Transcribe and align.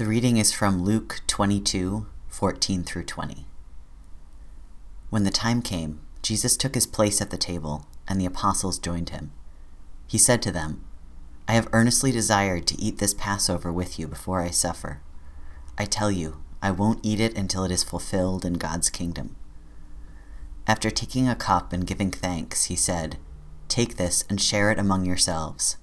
The 0.00 0.06
reading 0.06 0.38
is 0.38 0.50
from 0.50 0.82
Luke 0.82 1.20
22 1.26 2.06
14 2.30 2.84
through 2.84 3.02
20. 3.02 3.44
When 5.10 5.24
the 5.24 5.30
time 5.30 5.60
came, 5.60 6.00
Jesus 6.22 6.56
took 6.56 6.74
his 6.74 6.86
place 6.86 7.20
at 7.20 7.28
the 7.28 7.36
table, 7.36 7.86
and 8.08 8.18
the 8.18 8.24
apostles 8.24 8.78
joined 8.78 9.10
him. 9.10 9.30
He 10.06 10.16
said 10.16 10.40
to 10.40 10.50
them, 10.50 10.82
I 11.46 11.52
have 11.52 11.68
earnestly 11.74 12.12
desired 12.12 12.66
to 12.68 12.80
eat 12.80 12.96
this 12.96 13.12
Passover 13.12 13.70
with 13.70 13.98
you 13.98 14.08
before 14.08 14.40
I 14.40 14.48
suffer. 14.48 15.02
I 15.76 15.84
tell 15.84 16.10
you, 16.10 16.42
I 16.62 16.70
won't 16.70 17.04
eat 17.04 17.20
it 17.20 17.36
until 17.36 17.64
it 17.64 17.70
is 17.70 17.84
fulfilled 17.84 18.46
in 18.46 18.54
God's 18.54 18.88
kingdom. 18.88 19.36
After 20.66 20.88
taking 20.90 21.28
a 21.28 21.36
cup 21.36 21.74
and 21.74 21.86
giving 21.86 22.10
thanks, 22.10 22.64
he 22.64 22.74
said, 22.74 23.18
Take 23.68 23.98
this 23.98 24.24
and 24.30 24.40
share 24.40 24.70
it 24.70 24.78
among 24.78 25.04
yourselves. 25.04 25.76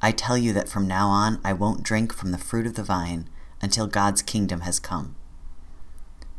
I 0.00 0.12
tell 0.12 0.38
you 0.38 0.52
that 0.52 0.68
from 0.68 0.86
now 0.86 1.08
on 1.08 1.40
I 1.42 1.52
won't 1.52 1.82
drink 1.82 2.12
from 2.12 2.30
the 2.30 2.38
fruit 2.38 2.68
of 2.68 2.74
the 2.74 2.84
vine 2.84 3.28
until 3.60 3.86
God's 3.86 4.22
kingdom 4.22 4.60
has 4.60 4.78
come. 4.78 5.16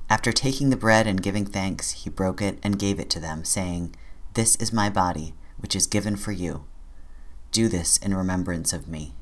After 0.10 0.32
taking 0.32 0.70
the 0.70 0.78
bread 0.78 1.05
and 1.05 1.22
giving 1.22 1.46
thanks, 1.46 1.91
he 1.91 2.10
broke 2.10 2.41
it 2.41 2.60
and 2.64 2.80
gave 2.80 3.00
it 3.00 3.10
to 3.12 3.20
them, 3.20 3.44
saying, 3.44 3.96
This 4.36 4.55
is 4.55 4.72
my 4.72 4.90
body, 4.90 5.34
which 5.58 5.76
is 5.76 5.86
given 5.86 6.16
for 6.16 6.32
you. 6.32 6.66
Do 7.52 7.68
this 7.68 7.98
in 7.98 8.16
remembrance 8.16 8.72
of 8.72 8.88
me. 8.88 9.14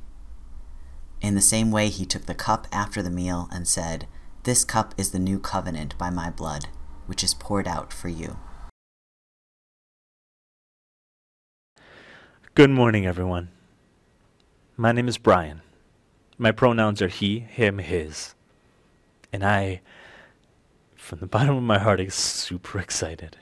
In 1.22 1.34
the 1.34 1.42
same 1.42 1.72
way, 1.72 1.90
he 1.90 2.06
took 2.06 2.26
the 2.28 2.36
cup 2.36 2.68
after 2.72 3.02
the 3.02 3.10
meal 3.10 3.50
and 3.52 3.68
said, 3.68 4.08
This 4.44 4.64
cup 4.64 4.94
is 4.98 5.12
the 5.12 5.20
new 5.20 5.40
covenant 5.40 5.98
by 5.98 6.12
my 6.12 6.30
blood, 6.30 6.68
which 7.08 7.24
is 7.24 7.34
poured 7.34 7.68
out 7.68 7.92
for 7.92 8.10
you. 8.10 8.38
Good 12.54 12.70
morning, 12.70 13.06
everyone. 13.08 13.50
My 14.78 14.92
name 14.92 15.08
is 15.08 15.18
Brian. 15.18 15.62
My 16.38 16.52
pronouns 16.52 17.02
are 17.02 17.08
he, 17.08 17.40
him, 17.40 17.78
his. 17.78 18.36
And 19.32 19.44
I, 19.44 19.82
from 20.96 21.20
the 21.20 21.28
bottom 21.28 21.56
of 21.56 21.64
my 21.64 21.80
heart, 21.80 22.02
is 22.02 22.14
super 22.14 22.80
excited 22.80 23.38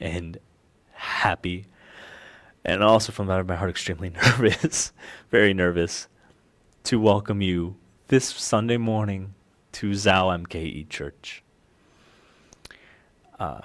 and 0.00 0.38
happy. 0.92 1.66
And 2.64 2.82
also 2.82 3.12
from 3.12 3.26
the 3.26 3.30
bottom 3.30 3.42
of 3.42 3.48
my 3.48 3.56
heart, 3.56 3.70
extremely 3.70 4.10
nervous, 4.38 4.92
very 5.30 5.54
nervous 5.54 6.08
to 6.84 6.98
welcome 6.98 7.40
you 7.40 7.76
this 8.08 8.24
Sunday 8.26 8.76
morning 8.76 9.34
to 9.72 9.90
Zao 9.90 10.46
MKE 10.46 10.88
Church. 10.88 11.44
Uh, 13.38 13.60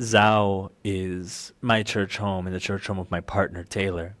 Zao 0.00 0.70
is 0.82 1.52
my 1.60 1.84
church 1.84 2.16
home 2.16 2.46
and 2.46 2.56
the 2.56 2.60
church 2.60 2.88
home 2.88 2.98
of 2.98 3.10
my 3.10 3.20
partner, 3.20 3.62
Taylor 3.62 4.16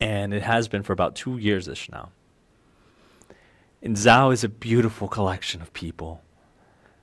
and 0.00 0.32
it 0.32 0.42
has 0.42 0.66
been 0.66 0.82
for 0.82 0.92
about 0.92 1.14
two 1.14 1.36
years 1.36 1.68
ish 1.68 1.90
now. 1.90 2.10
And 3.82 3.96
Zao 3.96 4.32
is 4.32 4.42
a 4.42 4.48
beautiful 4.48 5.08
collection 5.08 5.60
of 5.60 5.72
people, 5.72 6.22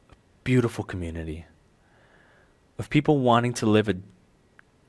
a 0.09 0.15
beautiful 0.43 0.83
community. 0.83 1.45
Of 2.79 2.89
people 2.89 3.19
wanting 3.19 3.53
to 3.55 3.65
live 3.65 3.89
a, 3.89 3.95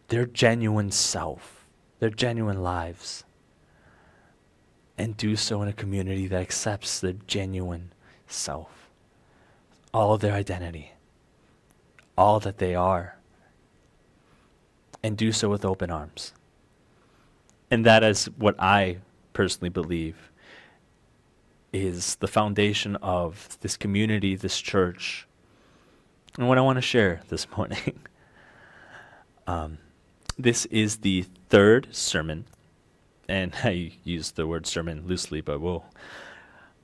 their 0.09 0.27
genuine 0.27 0.91
self, 0.91 1.65
their 1.99 2.11
genuine 2.11 2.63
lives, 2.63 3.25
and 4.97 5.17
do 5.17 5.37
so 5.37 5.63
in 5.63 5.69
a 5.69 5.73
community 5.73 6.27
that 6.27 6.41
accepts 6.41 7.01
their 7.01 7.15
genuine 7.27 7.93
self, 8.27 8.91
all 9.95 10.15
of 10.15 10.21
their 10.21 10.35
identity, 10.35 10.93
all 12.17 12.41
that 12.41 12.59
they 12.59 12.75
are, 12.75 13.17
and 15.03 15.17
do 15.17 15.33
so 15.33 15.49
with 15.49 15.65
open 15.65 15.91
arms 15.91 16.33
and 17.71 17.85
that 17.85 18.03
is 18.03 18.27
what 18.37 18.57
I 18.59 18.99
personally 19.33 19.69
believe 19.69 20.31
is 21.73 22.17
the 22.17 22.29
foundation 22.29 22.97
of 22.97 23.59
this 23.61 23.77
community, 23.77 24.35
this 24.35 24.61
church, 24.61 25.27
and 26.39 26.49
what 26.49 26.59
I 26.59 26.63
want 26.63 26.77
to 26.77 26.83
share 26.83 27.21
this 27.29 27.47
morning. 27.57 28.01
um, 29.47 29.79
this 30.39 30.67
is 30.67 30.99
the 30.99 31.27
third 31.49 31.89
sermon, 31.91 32.47
and 33.29 33.55
I 33.65 33.93
use 34.05 34.33
the 34.33 34.47
word 34.47 34.67
sermon 34.67 35.07
loosely, 35.07 35.41
but 35.41 35.61
we'll 35.61 35.85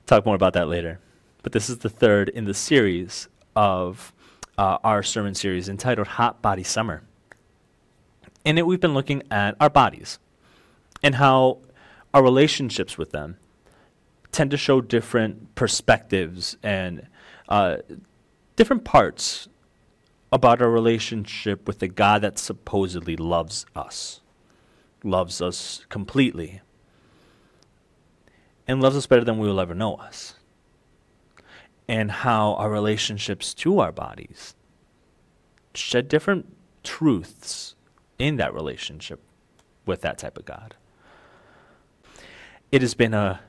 talk 0.05 0.25
more 0.25 0.35
about 0.35 0.53
that 0.53 0.67
later. 0.67 0.99
But 1.41 1.51
this 1.51 1.69
is 1.69 1.79
the 1.79 1.89
third 1.89 2.29
in 2.29 2.45
the 2.45 2.53
series 2.53 3.27
of 3.55 4.13
uh, 4.57 4.77
our 4.83 5.03
sermon 5.03 5.35
series 5.35 5.69
entitled 5.69 6.07
Hot 6.07 6.41
Body 6.41 6.63
Summer. 6.63 7.03
In 8.43 8.57
it, 8.57 8.67
we've 8.67 8.79
been 8.79 8.93
looking 8.93 9.23
at 9.31 9.55
our 9.59 9.69
bodies 9.69 10.19
and 11.03 11.15
how 11.15 11.59
our 12.13 12.23
relationships 12.23 12.97
with 12.97 13.11
them 13.11 13.37
tend 14.31 14.51
to 14.51 14.57
show 14.57 14.81
different 14.81 15.55
perspectives 15.55 16.57
and 16.61 17.07
uh, 17.47 17.77
different 18.55 18.83
parts 18.83 19.47
about 20.31 20.61
our 20.61 20.69
relationship 20.69 21.67
with 21.67 21.79
the 21.79 21.87
God 21.87 22.21
that 22.21 22.37
supposedly 22.37 23.15
loves 23.15 23.65
us, 23.75 24.21
loves 25.03 25.41
us 25.41 25.85
completely, 25.89 26.61
and 28.67 28.81
loves 28.81 28.97
us 28.97 29.07
better 29.07 29.23
than 29.23 29.37
we 29.37 29.47
will 29.47 29.59
ever 29.59 29.75
know 29.75 29.95
us. 29.95 30.35
And 31.87 32.11
how 32.11 32.55
our 32.55 32.69
relationships 32.69 33.53
to 33.53 33.79
our 33.79 33.91
bodies 33.91 34.55
shed 35.73 36.07
different 36.07 36.55
truths 36.83 37.75
in 38.17 38.37
that 38.37 38.53
relationship 38.53 39.21
with 39.85 40.01
that 40.01 40.17
type 40.17 40.37
of 40.37 40.45
God. 40.45 40.75
It 42.75 42.81
has 42.81 42.93
been 42.93 43.13
a 43.13 43.39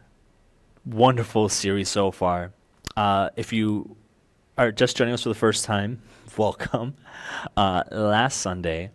wonderful 0.84 1.48
series 1.48 1.88
so 1.88 2.12
far. 2.12 2.53
Uh, 2.97 3.31
if 3.34 3.53
you 3.53 3.97
are 4.56 4.70
just 4.70 4.97
joining 4.97 5.14
us 5.14 5.25
for 5.25 5.31
the 5.31 5.34
first 5.34 5.64
time, 5.64 6.00
welcome. 6.38 6.94
Uh, 7.56 7.82
last 7.91 8.41
Sunday, 8.41 8.92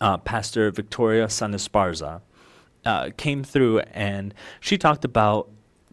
uh, 0.00 0.18
Pastor 0.18 0.72
Victoria 0.72 1.26
Sanesparza 1.26 2.22
uh, 2.84 3.10
came 3.16 3.44
through 3.44 3.78
and 3.92 4.34
she 4.58 4.76
talked 4.76 5.04
about 5.04 5.48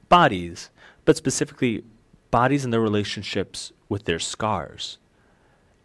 bodies, 0.10 0.72
but 1.06 1.16
specifically 1.16 1.84
bodies 2.32 2.64
and 2.64 2.74
their 2.74 2.82
relationships 2.82 3.72
with 3.88 4.06
their 4.06 4.18
scars, 4.18 4.98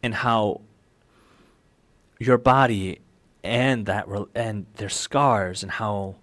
and 0.02 0.14
how 0.14 0.62
your 2.18 2.38
body 2.38 3.00
and 3.44 3.84
that 3.84 4.08
re- 4.08 4.24
and 4.34 4.64
their 4.76 4.88
scars 4.88 5.62
and 5.62 5.72
how 5.72 6.16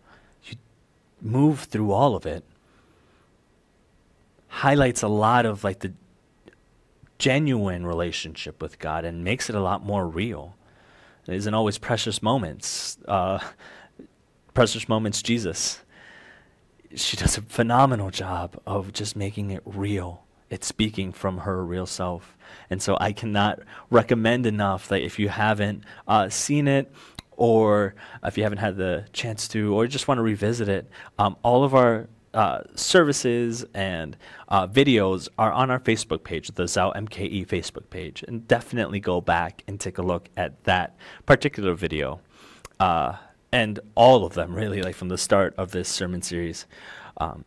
move 1.24 1.62
through 1.62 1.92
all 1.92 2.16
of 2.16 2.26
it 2.26 2.44
highlights 4.48 5.02
a 5.02 5.08
lot 5.08 5.46
of 5.46 5.64
like 5.64 5.80
the 5.80 5.92
genuine 7.18 7.88
relationship 7.88 8.62
with 8.62 8.78
God 8.78 9.06
and 9.06 9.24
makes 9.24 9.50
it 9.50 9.56
a 9.56 9.60
lot 9.62 9.84
more 9.84 10.08
real. 10.08 10.56
It 11.28 11.36
isn't 11.36 11.54
always 11.54 11.78
precious 11.78 12.22
moments. 12.22 12.98
Uh, 13.08 13.40
precious 14.54 14.88
moments, 14.88 15.22
Jesus. 15.22 15.80
She 16.94 17.18
does 17.18 17.38
a 17.38 17.42
phenomenal 17.42 18.12
job 18.12 18.62
of 18.68 18.94
just 18.94 19.16
making 19.16 19.50
it 19.52 19.64
real. 19.66 20.26
It's 20.50 20.68
speaking 20.68 21.12
from 21.12 21.40
her 21.40 21.66
real 21.66 21.88
self. 21.88 22.38
And 22.70 22.82
so 22.82 22.96
I 23.00 23.12
cannot 23.12 23.60
recommend 23.90 24.46
enough 24.46 24.88
that 24.90 25.02
if 25.02 25.18
you 25.18 25.30
haven't 25.30 25.84
uh, 26.08 26.30
seen 26.30 26.68
it 26.68 26.92
or 27.38 27.96
if 28.24 28.38
you 28.38 28.44
haven't 28.44 28.60
had 28.60 28.78
the 28.78 29.06
chance 29.14 29.48
to, 29.50 29.74
or 29.74 29.88
just 29.88 30.08
want 30.08 30.18
to 30.18 30.24
revisit 30.24 30.70
it, 30.70 30.90
um, 31.20 31.36
all 31.44 31.64
of 31.64 31.74
our 31.76 32.08
uh, 32.34 32.62
services 32.76 33.64
and 33.74 34.18
uh, 34.50 34.68
videos 34.68 35.30
are 35.38 35.52
on 35.52 35.70
our 35.70 35.80
Facebook 35.80 36.24
page, 36.24 36.48
the 36.50 36.64
Zao 36.64 36.94
MKE 36.96 37.48
Facebook 37.48 37.90
page, 37.90 38.24
and 38.28 38.48
definitely 38.48 39.00
go 39.00 39.22
back 39.22 39.64
and 39.68 39.80
take 39.80 39.98
a 39.98 40.02
look 40.02 40.30
at 40.36 40.64
that 40.64 40.96
particular 41.26 41.74
video, 41.76 42.20
uh, 42.80 43.18
and 43.52 43.80
all 43.96 44.26
of 44.26 44.34
them 44.34 44.56
really, 44.56 44.82
like 44.82 44.96
from 44.96 45.10
the 45.10 45.18
start 45.18 45.54
of 45.58 45.72
this 45.72 45.88
sermon 45.88 46.22
series. 46.22 46.66
Um, 47.18 47.46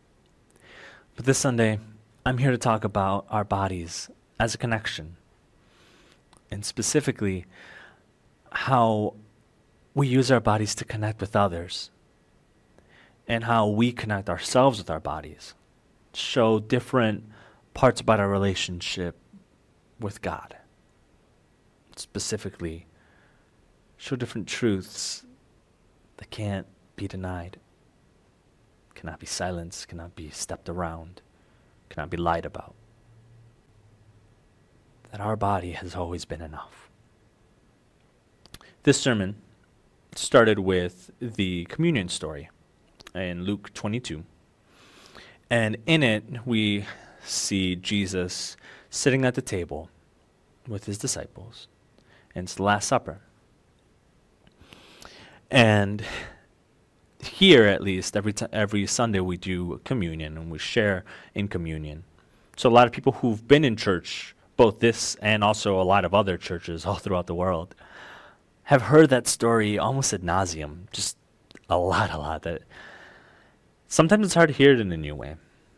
but 1.15 1.25
this 1.25 1.37
Sunday, 1.37 1.79
I'm 2.25 2.37
here 2.37 2.51
to 2.51 2.57
talk 2.57 2.83
about 2.83 3.25
our 3.29 3.43
bodies 3.43 4.09
as 4.39 4.55
a 4.55 4.57
connection, 4.57 5.17
and 6.49 6.63
specifically 6.63 7.45
how 8.51 9.15
we 9.97 10.07
use 10.07 10.29
our 10.29 10.39
bodies 10.39 10.75
to 10.75 10.85
connect 10.85 11.19
with 11.19 11.35
others 11.35 11.89
and 13.27 13.45
how 13.45 13.67
we 13.67 13.91
connect 13.91 14.29
ourselves 14.29 14.77
with 14.77 14.91
our 14.91 14.99
bodies 14.99 15.55
show 16.13 16.59
different 16.59 17.23
parts 17.73 17.99
about 17.99 18.19
our 18.19 18.29
relationship 18.29 19.15
with 19.99 20.21
God. 20.21 20.55
Specifically, 21.95 22.85
show 23.97 24.15
different 24.15 24.47
truths 24.47 25.25
that 26.17 26.29
can't 26.29 26.67
be 26.95 27.07
denied, 27.07 27.57
cannot 28.93 29.19
be 29.19 29.25
silenced, 29.25 29.87
cannot 29.87 30.15
be 30.15 30.29
stepped 30.29 30.69
around, 30.69 31.23
cannot 31.89 32.11
be 32.11 32.17
lied 32.17 32.45
about. 32.45 32.75
That 35.11 35.21
our 35.21 35.35
body 35.35 35.71
has 35.71 35.95
always 35.95 36.23
been 36.23 36.41
enough. 36.41 36.91
This 38.83 39.01
sermon 39.01 39.41
started 40.17 40.59
with 40.59 41.11
the 41.19 41.65
communion 41.65 42.09
story 42.09 42.49
in 43.13 43.43
Luke 43.43 43.73
22. 43.73 44.23
And 45.49 45.77
in 45.85 46.03
it, 46.03 46.23
we 46.45 46.85
see 47.23 47.75
Jesus 47.75 48.57
sitting 48.89 49.25
at 49.25 49.35
the 49.35 49.41
table 49.41 49.89
with 50.67 50.85
his 50.85 50.97
disciples. 50.97 51.67
And 52.35 52.45
it's 52.45 52.55
the 52.55 52.63
Last 52.63 52.87
Supper. 52.87 53.19
And 55.49 56.03
here, 57.19 57.65
at 57.65 57.81
least, 57.81 58.17
every, 58.17 58.33
t- 58.33 58.45
every 58.51 58.85
Sunday 58.85 59.19
we 59.19 59.37
do 59.37 59.79
communion 59.85 60.37
and 60.37 60.51
we 60.51 60.59
share 60.59 61.05
in 61.33 61.47
communion. 61.47 62.03
So, 62.57 62.69
a 62.69 62.71
lot 62.71 62.85
of 62.85 62.91
people 62.91 63.13
who've 63.13 63.47
been 63.47 63.63
in 63.63 63.75
church, 63.75 64.35
both 64.57 64.79
this 64.79 65.15
and 65.21 65.43
also 65.43 65.79
a 65.79 65.83
lot 65.83 66.03
of 66.03 66.13
other 66.13 66.37
churches 66.37 66.85
all 66.87 66.95
throughout 66.95 67.27
the 67.27 67.35
world, 67.35 67.75
have 68.67 68.81
heard 68.81 69.09
that 69.09 69.27
story 69.27 69.79
almost 69.79 70.13
ad 70.13 70.21
nauseum, 70.21 70.91
just 70.91 71.15
a 71.69 71.77
lot, 71.77 72.13
a 72.13 72.17
lot. 72.17 72.41
That 72.41 72.63
sometimes 73.87 74.25
it's 74.25 74.35
hard 74.35 74.49
to 74.49 74.53
hear 74.53 74.73
it 74.73 74.81
in 74.81 74.91
a 74.91 74.97
new 74.97 75.15
way, 75.15 75.37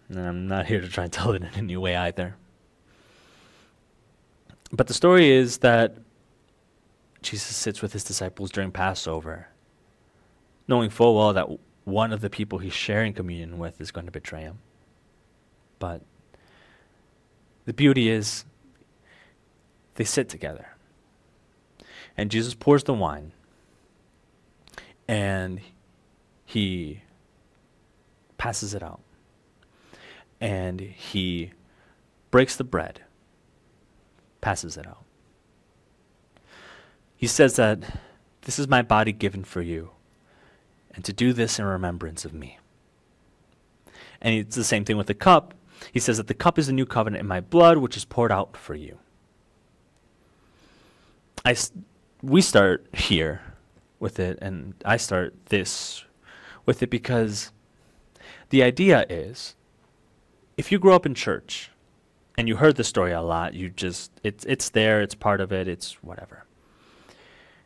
and 0.10 0.20
I'm 0.20 0.48
not 0.48 0.66
here 0.66 0.82
to 0.82 0.88
try 0.88 1.04
and 1.04 1.14
tell 1.14 1.32
it 1.34 1.44
in 1.44 1.50
a 1.54 1.62
new 1.62 1.80
way 1.80 1.96
either. 1.96 2.36
But 4.72 4.88
the 4.88 4.96
story 4.96 5.30
is 5.30 5.60
that 5.60 5.98
Jesus 7.22 7.56
sits 7.56 7.84
with 7.84 7.94
his 7.94 8.04
disciples 8.04 8.50
during 8.50 8.72
Passover, 8.72 9.50
knowing 10.68 10.90
full 10.90 11.16
well 11.16 11.34
that 11.34 11.48
one 11.84 12.12
of 12.12 12.22
the 12.22 12.30
people 12.32 12.58
he's 12.58 12.74
sharing 12.74 13.14
communion 13.14 13.60
with 13.60 13.80
is 13.80 13.92
going 13.92 14.08
to 14.08 14.12
betray 14.12 14.42
him. 14.42 14.58
But 15.78 16.02
the 17.66 17.74
beauty 17.74 18.10
is, 18.10 18.46
they 19.94 20.06
sit 20.06 20.28
together. 20.28 20.69
And 22.20 22.30
Jesus 22.30 22.54
pours 22.54 22.84
the 22.84 22.94
wine, 22.94 23.32
and 25.08 25.62
he 26.44 27.02
passes 28.38 28.74
it 28.74 28.84
out. 28.84 29.00
And 30.42 30.82
he 30.82 31.54
breaks 32.30 32.58
the 32.58 32.66
bread, 32.66 33.00
passes 34.42 34.76
it 34.76 34.86
out. 34.86 35.06
He 37.16 37.26
says 37.26 37.56
that 37.56 37.80
this 38.42 38.60
is 38.60 38.68
my 38.68 38.82
body 38.82 39.14
given 39.14 39.46
for 39.46 39.62
you, 39.62 39.92
and 40.94 41.06
to 41.06 41.14
do 41.14 41.32
this 41.32 41.58
in 41.58 41.64
remembrance 41.64 42.26
of 42.26 42.34
me. 42.34 42.60
And 44.20 44.36
it's 44.36 44.58
the 44.58 44.66
same 44.66 44.84
thing 44.84 44.98
with 44.98 45.08
the 45.08 45.14
cup. 45.14 45.54
He 45.94 46.02
says 46.02 46.18
that 46.18 46.28
the 46.28 46.34
cup 46.34 46.60
is 46.60 46.68
the 46.68 46.74
new 46.74 46.86
covenant 46.86 47.22
in 47.22 47.28
my 47.28 47.40
blood, 47.40 47.78
which 47.78 47.96
is 47.96 48.04
poured 48.04 48.34
out 48.34 48.58
for 48.58 48.76
you. 48.76 49.00
I, 51.46 51.56
we 52.22 52.42
start 52.42 52.86
here 52.94 53.42
with 54.00 54.20
it, 54.20 54.38
and 54.42 54.74
I 54.86 54.98
start 54.98 55.34
this 55.48 56.04
with 56.66 56.84
it 56.84 56.90
because 56.90 57.52
the 58.50 58.64
idea 58.64 59.06
is 59.10 59.56
if 60.58 60.72
you 60.72 60.80
grow 60.80 60.96
up 60.96 61.06
in 61.06 61.16
church 61.16 61.72
and 62.38 62.48
you 62.48 62.58
heard 62.58 62.76
the 62.76 62.84
story 62.84 63.12
a 63.12 63.22
lot, 63.22 63.54
you 63.54 63.70
just, 63.70 64.12
it's, 64.24 64.46
it's 64.46 64.70
there, 64.70 65.02
it's 65.02 65.16
part 65.16 65.42
of 65.42 65.52
it, 65.52 65.68
it's 65.68 66.04
whatever. 66.04 66.46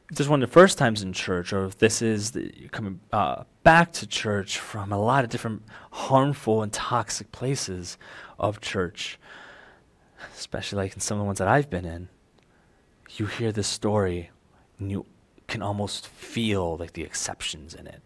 If 0.09 0.17
this 0.17 0.25
is 0.25 0.29
one 0.29 0.43
of 0.43 0.49
the 0.49 0.53
first 0.53 0.77
times 0.77 1.01
in 1.01 1.13
church, 1.13 1.53
or 1.53 1.65
if 1.65 1.77
this 1.77 2.01
is 2.01 2.31
the, 2.31 2.51
coming 2.71 2.99
uh, 3.11 3.43
back 3.63 3.91
to 3.93 4.07
church 4.07 4.59
from 4.59 4.91
a 4.91 4.99
lot 4.99 5.23
of 5.23 5.29
different 5.29 5.63
harmful 5.91 6.61
and 6.61 6.71
toxic 6.71 7.31
places 7.31 7.97
of 8.37 8.61
church, 8.61 9.17
especially 10.35 10.77
like 10.77 10.93
in 10.93 10.99
some 10.99 11.17
of 11.17 11.21
the 11.21 11.25
ones 11.25 11.39
that 11.39 11.47
I've 11.47 11.69
been 11.69 11.85
in, 11.85 12.09
you 13.15 13.25
hear 13.25 13.51
this 13.51 13.67
story 13.67 14.29
and 14.79 14.91
you 14.91 15.05
can 15.47 15.61
almost 15.61 16.07
feel 16.07 16.77
like 16.77 16.93
the 16.93 17.03
exceptions 17.03 17.73
in 17.73 17.87
it. 17.87 18.01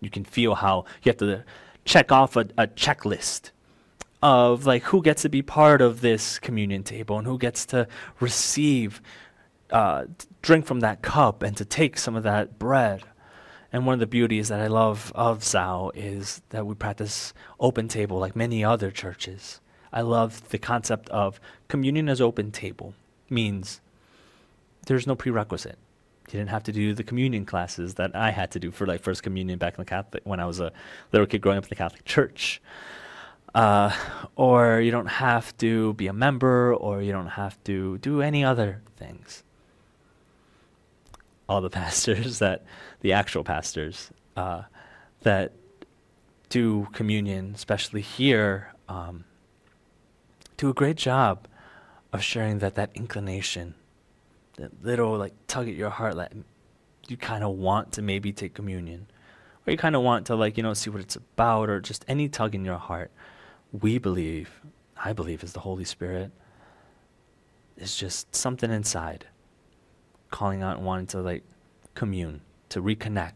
You 0.00 0.10
can 0.10 0.24
feel 0.24 0.54
how 0.54 0.84
you 1.02 1.10
have 1.10 1.18
to 1.18 1.44
check 1.84 2.10
off 2.10 2.36
a, 2.36 2.46
a 2.56 2.66
checklist 2.66 3.50
of 4.22 4.66
like 4.66 4.82
who 4.84 5.02
gets 5.02 5.22
to 5.22 5.28
be 5.28 5.42
part 5.42 5.80
of 5.80 6.00
this 6.00 6.38
communion 6.38 6.82
table 6.82 7.18
and 7.18 7.26
who 7.26 7.38
gets 7.38 7.64
to 7.66 7.86
receive 8.18 9.00
uh, 9.70 10.04
drink 10.42 10.66
from 10.66 10.80
that 10.80 11.02
cup 11.02 11.42
and 11.42 11.56
to 11.56 11.64
take 11.64 11.96
some 11.96 12.16
of 12.16 12.22
that 12.22 12.58
bread. 12.58 13.02
And 13.72 13.86
one 13.86 13.94
of 13.94 14.00
the 14.00 14.06
beauties 14.06 14.48
that 14.48 14.60
I 14.60 14.66
love 14.66 15.12
of 15.14 15.40
Zao 15.40 15.92
is 15.94 16.42
that 16.48 16.66
we 16.66 16.74
practice 16.74 17.32
open 17.60 17.86
table 17.86 18.18
like 18.18 18.34
many 18.34 18.64
other 18.64 18.90
churches. 18.90 19.60
I 19.92 20.00
love 20.02 20.48
the 20.50 20.58
concept 20.58 21.08
of 21.10 21.40
communion 21.68 22.08
as 22.08 22.20
open 22.20 22.50
table 22.50 22.94
means 23.28 23.80
there's 24.86 25.06
no 25.06 25.14
prerequisite. 25.14 25.78
You 26.28 26.38
didn't 26.38 26.50
have 26.50 26.62
to 26.64 26.72
do 26.72 26.94
the 26.94 27.02
communion 27.02 27.44
classes 27.44 27.94
that 27.94 28.14
I 28.14 28.30
had 28.30 28.52
to 28.52 28.60
do 28.60 28.70
for 28.70 28.86
like 28.86 29.02
first 29.02 29.22
communion 29.22 29.58
back 29.58 29.74
in 29.74 29.82
the 29.82 29.88
Catholic 29.88 30.22
when 30.24 30.38
I 30.38 30.46
was 30.46 30.60
a 30.60 30.72
little 31.12 31.26
kid 31.26 31.40
growing 31.40 31.58
up 31.58 31.64
in 31.64 31.68
the 31.68 31.76
Catholic 31.76 32.04
Church. 32.04 32.62
Uh, 33.52 33.92
or 34.36 34.80
you 34.80 34.92
don't 34.92 35.08
have 35.08 35.56
to 35.58 35.94
be 35.94 36.06
a 36.06 36.12
member, 36.12 36.72
or 36.72 37.02
you 37.02 37.10
don't 37.10 37.26
have 37.26 37.62
to 37.64 37.98
do 37.98 38.22
any 38.22 38.44
other 38.44 38.80
things. 38.96 39.42
All 41.48 41.60
the 41.60 41.70
pastors 41.80 42.38
that, 42.38 42.64
the 43.00 43.12
actual 43.12 43.42
pastors 43.42 44.10
uh, 44.36 44.62
that 45.22 45.52
do 46.48 46.86
communion, 46.92 47.52
especially 47.56 48.02
here, 48.02 48.72
um, 48.88 49.24
do 50.56 50.68
a 50.68 50.74
great 50.74 50.96
job 50.96 51.48
of 52.12 52.22
sharing 52.22 52.58
that 52.60 52.76
that 52.76 52.90
inclination 52.94 53.74
that 54.60 54.84
little 54.84 55.16
like 55.16 55.34
tug 55.46 55.68
at 55.68 55.74
your 55.74 55.90
heart 55.90 56.16
like 56.16 56.32
you 57.08 57.16
kind 57.16 57.42
of 57.42 57.56
want 57.56 57.92
to 57.92 58.02
maybe 58.02 58.32
take 58.32 58.54
communion. 58.54 59.06
Or 59.66 59.70
you 59.70 59.76
kind 59.76 59.96
of 59.96 60.02
want 60.02 60.26
to 60.26 60.36
like 60.36 60.56
you 60.56 60.62
know 60.62 60.74
see 60.74 60.90
what 60.90 61.00
it's 61.00 61.16
about 61.16 61.68
or 61.68 61.80
just 61.80 62.04
any 62.06 62.28
tug 62.28 62.54
in 62.54 62.64
your 62.64 62.78
heart. 62.78 63.10
We 63.72 63.98
believe 63.98 64.60
i 65.02 65.14
believe 65.14 65.42
is 65.42 65.52
the 65.52 65.60
holy 65.60 65.84
spirit. 65.84 66.30
Is 67.76 67.96
just 67.96 68.34
something 68.34 68.70
inside. 68.70 69.26
Calling 70.30 70.62
out 70.62 70.76
and 70.76 70.86
wanting 70.86 71.06
to 71.08 71.20
like 71.20 71.42
commune 71.94 72.42
to 72.68 72.82
reconnect. 72.82 73.32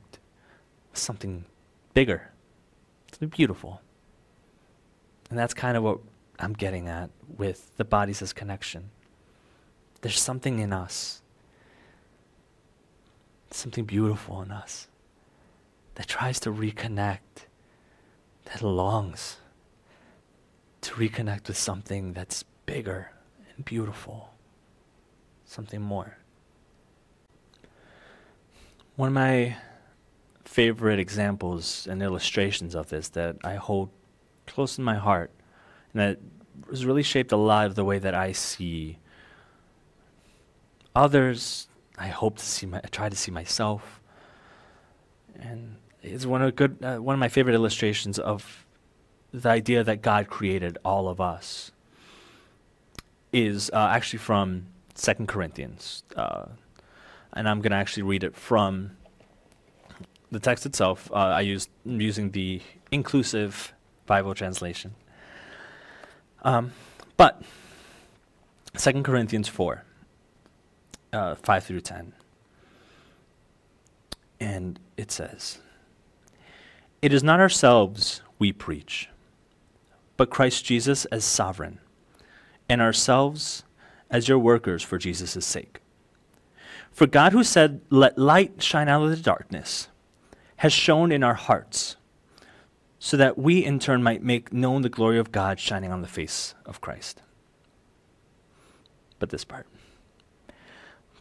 With 0.91 1.01
something 1.01 1.47
bigger. 1.95 2.31
Something 3.11 3.31
beautiful. 3.31 3.81
And 5.31 5.39
that's 5.39 5.55
kind 5.55 5.77
of 5.77 5.83
what 5.83 5.99
i'm 6.39 6.53
getting 6.53 6.89
at 6.89 7.11
with 7.39 7.77
the 7.77 7.85
bodies 7.85 8.21
as 8.21 8.33
connection 8.33 8.91
there's 10.05 10.21
something 10.21 10.59
in 10.59 10.71
us, 10.71 11.23
something 13.51 13.87
beautiful 13.87 14.43
in 14.43 14.51
us 14.51 14.87
that 15.95 16.07
tries 16.07 16.39
to 16.39 16.53
reconnect, 16.53 17.47
that 18.45 18.61
longs 18.61 19.39
to 20.83 20.93
reconnect 20.93 21.49
with 21.49 21.57
something 21.57 22.13
that's 22.13 22.45
bigger 22.67 23.13
and 23.57 23.65
beautiful, 23.65 24.35
something 25.47 25.81
more. 25.81 26.19
One 28.97 29.07
of 29.07 29.15
my 29.15 29.57
favorite 30.45 30.99
examples 30.99 31.89
and 31.91 32.03
illustrations 32.03 32.75
of 32.75 32.91
this 32.91 33.09
that 33.09 33.37
I 33.43 33.55
hold 33.55 33.89
close 34.47 34.77
in 34.77 34.85
my 34.85 34.97
heart 34.97 35.31
and 35.95 36.03
that 36.03 36.19
has 36.69 36.85
really 36.85 37.03
shaped 37.03 37.33
a 37.33 37.39
lot 37.39 37.65
of 37.65 37.75
the 37.75 37.87
way 37.87 37.99
that 37.99 38.15
I 38.15 38.33
see 38.33 38.99
others. 40.95 41.69
I 41.99 42.09
hope 42.09 42.39
to 42.39 42.45
see 42.45 42.67
my, 42.67 42.79
I 42.79 42.89
try 42.89 43.09
to 43.09 43.17
see 43.17 43.31
myself. 43.31 44.01
And 45.39 45.77
it's 46.03 46.27
one 46.27 46.43
of 46.43 46.55
good, 46.57 46.79
uh, 46.83 46.97
one 46.99 47.15
of 47.15 47.21
my 47.21 47.29
favorite 47.29 47.55
illustrations 47.55 48.19
of 48.19 48.67
the 49.33 49.49
idea 49.49 49.83
that 49.85 50.03
God 50.03 50.29
created 50.29 50.79
all 50.85 51.09
of 51.09 51.21
us. 51.21 51.71
Is 53.33 53.69
uh, 53.73 53.89
actually 53.91 54.21
from 54.21 54.67
Second 54.95 55.27
Corinthians, 55.27 56.05
uh, 56.15 56.45
and 57.33 57.49
I'm 57.49 57.61
going 57.61 57.73
to 57.73 57.77
actually 57.77 58.05
read 58.05 58.23
it 58.23 58.37
from 58.37 58.93
the 60.31 60.39
text 60.39 60.67
itself. 60.67 61.11
Uh, 61.11 61.17
I 61.17 61.41
used 61.41 61.69
I'm 61.85 62.01
using 62.01 62.31
the 62.31 62.63
inclusive 62.93 63.75
Bible 64.07 64.35
translation. 64.35 64.95
Um, 66.43 66.75
but 67.17 67.43
Second 68.77 69.03
Corinthians 69.03 69.49
four 69.49 69.83
uh, 71.15 71.37
5 71.37 71.65
through 71.65 71.81
10. 71.81 72.13
And 74.41 74.79
it 74.97 75.11
says, 75.11 75.59
It 77.01 77.13
is 77.13 77.23
not 77.23 77.41
ourselves 77.41 78.21
we 78.39 78.53
preach, 78.53 79.09
but 80.17 80.31
Christ 80.31 80.65
Jesus 80.65 81.05
as 81.07 81.25
sovereign, 81.25 81.79
and 82.69 82.83
ourselves 82.83 83.63
as 84.11 84.29
your 84.29 84.39
workers 84.39 84.83
for 84.83 84.99
Jesus' 84.99 85.47
sake. 85.47 85.81
For 86.91 87.07
God, 87.07 87.33
who 87.33 87.45
said, 87.45 87.81
Let 87.91 88.19
light 88.19 88.63
shine 88.63 88.89
out 88.89 89.03
of 89.03 89.11
the 89.11 89.17
darkness, 89.17 89.89
has 90.57 90.73
shone 90.73 91.11
in 91.11 91.23
our 91.23 91.35
hearts, 91.35 91.97
so 92.99 93.17
that 93.17 93.39
we 93.39 93.65
in 93.65 93.79
turn 93.79 94.03
might 94.03 94.23
make 94.23 94.53
known 94.53 94.83
the 94.83 94.89
glory 94.89 95.19
of 95.19 95.33
God 95.33 95.59
shining 95.61 95.93
on 95.93 96.03
the 96.03 96.09
face 96.09 96.55
of 96.67 96.81
Christ. 96.81 97.23
But 99.19 99.31
this 99.31 99.45
part. 99.45 99.67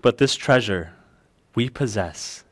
But 0.04 0.18
this 0.18 0.36
treasure 0.36 0.92
we 1.56 1.70
possess 1.70 2.44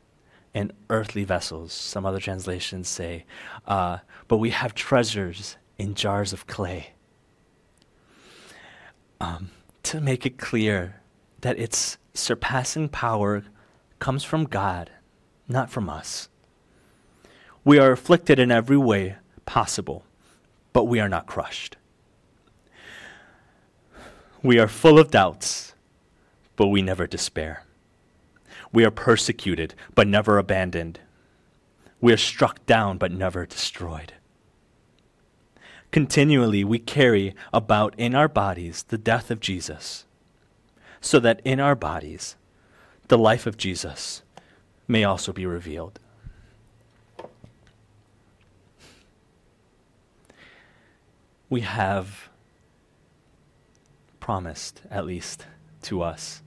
in 0.54 0.72
earthly 0.88 1.22
vessels. 1.22 1.72
Some 1.72 2.06
other 2.06 2.18
translations 2.18 2.88
say, 2.88 3.26
uh, 3.66 3.98
but 4.26 4.38
we 4.38 4.50
have 4.50 4.74
treasures 4.74 5.58
in 5.78 5.94
jars 5.94 6.32
of 6.32 6.46
clay. 6.46 6.94
Um, 9.20 9.50
to 9.82 10.00
make 10.00 10.24
it 10.24 10.38
clear 10.38 11.02
that 11.42 11.58
its 11.58 11.98
surpassing 12.14 12.88
power 12.88 13.44
comes 13.98 14.24
from 14.24 14.44
God, 14.44 14.90
not 15.46 15.68
from 15.68 15.90
us. 15.90 16.30
We 17.64 17.78
are 17.78 17.92
afflicted 17.92 18.38
in 18.38 18.50
every 18.50 18.78
way 18.78 19.16
possible, 19.44 20.06
but 20.72 20.84
we 20.84 21.00
are 21.00 21.08
not 21.08 21.26
crushed. 21.26 21.76
We 24.42 24.58
are 24.58 24.68
full 24.68 24.98
of 24.98 25.10
doubts, 25.10 25.71
but 26.62 26.68
we 26.68 26.80
never 26.80 27.08
despair. 27.08 27.64
We 28.72 28.84
are 28.84 28.92
persecuted, 28.92 29.74
but 29.96 30.06
never 30.06 30.38
abandoned. 30.38 31.00
We 32.00 32.12
are 32.12 32.16
struck 32.16 32.64
down, 32.66 32.98
but 32.98 33.10
never 33.10 33.46
destroyed. 33.46 34.12
Continually, 35.90 36.62
we 36.62 36.78
carry 36.78 37.34
about 37.52 37.96
in 37.98 38.14
our 38.14 38.28
bodies 38.28 38.84
the 38.84 38.96
death 38.96 39.28
of 39.28 39.40
Jesus, 39.40 40.04
so 41.00 41.18
that 41.18 41.40
in 41.44 41.58
our 41.58 41.74
bodies 41.74 42.36
the 43.08 43.18
life 43.18 43.44
of 43.44 43.56
Jesus 43.56 44.22
may 44.86 45.02
also 45.02 45.32
be 45.32 45.44
revealed. 45.44 45.98
We 51.50 51.62
have 51.62 52.28
promised, 54.20 54.82
at 54.92 55.04
least 55.04 55.46
to 55.82 56.00
us. 56.00 56.40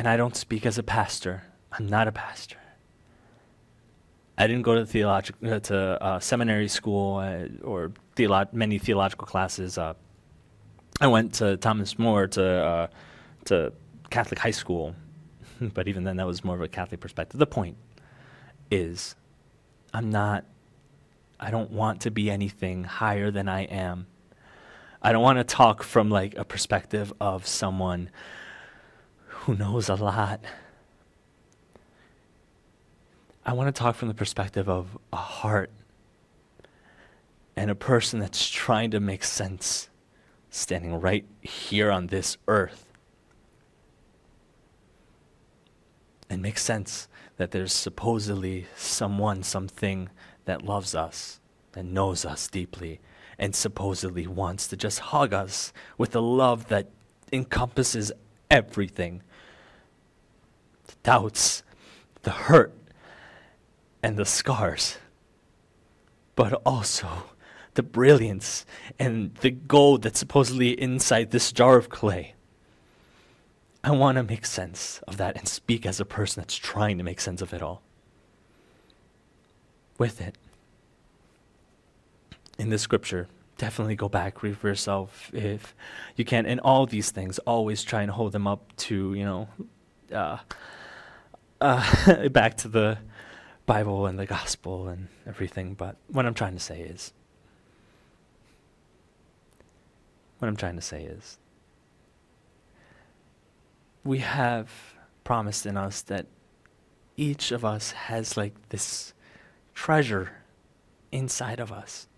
And 0.00 0.08
I 0.08 0.16
don't 0.16 0.34
speak 0.34 0.64
as 0.64 0.78
a 0.78 0.82
pastor. 0.82 1.42
I'm 1.70 1.86
not 1.86 2.08
a 2.08 2.12
pastor. 2.12 2.56
I 4.38 4.46
didn't 4.46 4.62
go 4.62 4.76
to 4.76 4.86
theologic 4.86 5.36
uh, 5.44 5.60
to 5.60 6.02
uh, 6.02 6.18
seminary 6.20 6.68
school 6.68 7.16
uh, 7.16 7.62
or 7.62 7.92
theolo- 8.16 8.50
many 8.50 8.78
theological 8.78 9.26
classes. 9.26 9.76
Uh, 9.76 9.92
I 11.02 11.06
went 11.08 11.34
to 11.34 11.58
Thomas 11.58 11.98
More 11.98 12.26
to 12.28 12.42
uh, 12.42 12.86
to 13.44 13.74
Catholic 14.08 14.38
high 14.38 14.52
school, 14.52 14.94
but 15.74 15.86
even 15.86 16.04
then, 16.04 16.16
that 16.16 16.26
was 16.26 16.42
more 16.42 16.54
of 16.54 16.62
a 16.62 16.68
Catholic 16.68 17.00
perspective. 17.00 17.38
The 17.38 17.46
point 17.46 17.76
is, 18.70 19.14
I'm 19.92 20.08
not. 20.08 20.46
I 21.38 21.50
don't 21.50 21.72
want 21.72 22.00
to 22.00 22.10
be 22.10 22.30
anything 22.30 22.84
higher 22.84 23.30
than 23.30 23.50
I 23.50 23.64
am. 23.64 24.06
I 25.02 25.12
don't 25.12 25.22
want 25.22 25.40
to 25.40 25.44
talk 25.44 25.82
from 25.82 26.08
like 26.08 26.38
a 26.38 26.44
perspective 26.46 27.12
of 27.20 27.46
someone 27.46 28.08
who 29.50 29.56
knows 29.56 29.88
a 29.88 29.96
lot 29.96 30.40
I 33.44 33.52
want 33.52 33.74
to 33.74 33.76
talk 33.76 33.96
from 33.96 34.06
the 34.06 34.14
perspective 34.14 34.68
of 34.68 34.96
a 35.12 35.16
heart 35.16 35.72
and 37.56 37.68
a 37.68 37.74
person 37.74 38.20
that's 38.20 38.48
trying 38.48 38.92
to 38.92 39.00
make 39.00 39.24
sense 39.24 39.88
standing 40.50 41.00
right 41.00 41.24
here 41.40 41.90
on 41.90 42.06
this 42.08 42.36
earth. 42.46 42.92
And 46.28 46.40
make 46.40 46.58
sense 46.58 47.08
that 47.36 47.50
there's 47.50 47.72
supposedly 47.72 48.68
someone, 48.76 49.42
something 49.42 50.10
that 50.44 50.62
loves 50.62 50.94
us, 50.94 51.40
and 51.74 51.92
knows 51.92 52.24
us 52.24 52.46
deeply, 52.46 53.00
and 53.36 53.56
supposedly 53.56 54.28
wants 54.28 54.68
to 54.68 54.76
just 54.76 55.00
hug 55.00 55.32
us 55.32 55.72
with 55.98 56.14
a 56.14 56.20
love 56.20 56.68
that 56.68 56.88
encompasses 57.32 58.12
everything 58.48 59.22
doubts, 61.02 61.62
the 62.22 62.30
hurt, 62.30 62.72
and 64.02 64.16
the 64.16 64.24
scars, 64.24 64.98
but 66.34 66.52
also 66.64 67.08
the 67.74 67.82
brilliance 67.82 68.66
and 68.98 69.34
the 69.36 69.50
gold 69.50 70.02
that's 70.02 70.18
supposedly 70.18 70.70
inside 70.80 71.30
this 71.30 71.52
jar 71.52 71.76
of 71.76 71.88
clay. 71.88 72.34
I 73.82 73.92
want 73.92 74.16
to 74.16 74.22
make 74.22 74.44
sense 74.44 75.00
of 75.08 75.16
that 75.16 75.36
and 75.36 75.48
speak 75.48 75.86
as 75.86 76.00
a 76.00 76.04
person 76.04 76.42
that's 76.42 76.56
trying 76.56 76.98
to 76.98 77.04
make 77.04 77.20
sense 77.20 77.40
of 77.40 77.54
it 77.54 77.62
all. 77.62 77.82
With 79.96 80.20
it, 80.20 80.36
in 82.58 82.68
the 82.68 82.78
scripture, 82.78 83.28
definitely 83.56 83.96
go 83.96 84.08
back, 84.08 84.42
read 84.42 84.56
for 84.56 84.68
yourself 84.68 85.30
if 85.32 85.74
you 86.16 86.24
can. 86.24 86.46
And 86.46 86.60
all 86.60 86.86
these 86.86 87.10
things, 87.10 87.38
always 87.40 87.82
try 87.82 88.02
and 88.02 88.10
hold 88.10 88.32
them 88.32 88.46
up 88.46 88.74
to, 88.78 89.14
you 89.14 89.24
know, 89.24 89.48
uh, 90.12 90.38
uh, 91.60 92.28
back 92.30 92.56
to 92.58 92.68
the 92.68 92.98
Bible 93.66 94.06
and 94.06 94.18
the 94.18 94.26
gospel 94.26 94.88
and 94.88 95.08
everything, 95.26 95.74
but 95.74 95.96
what 96.08 96.26
I'm 96.26 96.34
trying 96.34 96.54
to 96.54 96.60
say 96.60 96.80
is, 96.80 97.12
what 100.38 100.48
I'm 100.48 100.56
trying 100.56 100.76
to 100.76 100.82
say 100.82 101.04
is, 101.04 101.38
we 104.04 104.18
have 104.18 104.70
promised 105.24 105.66
in 105.66 105.76
us 105.76 106.02
that 106.02 106.26
each 107.16 107.52
of 107.52 107.64
us 107.64 107.92
has 107.92 108.36
like 108.36 108.54
this 108.70 109.12
treasure 109.74 110.32
inside 111.12 111.60
of 111.60 111.70
us 111.70 112.08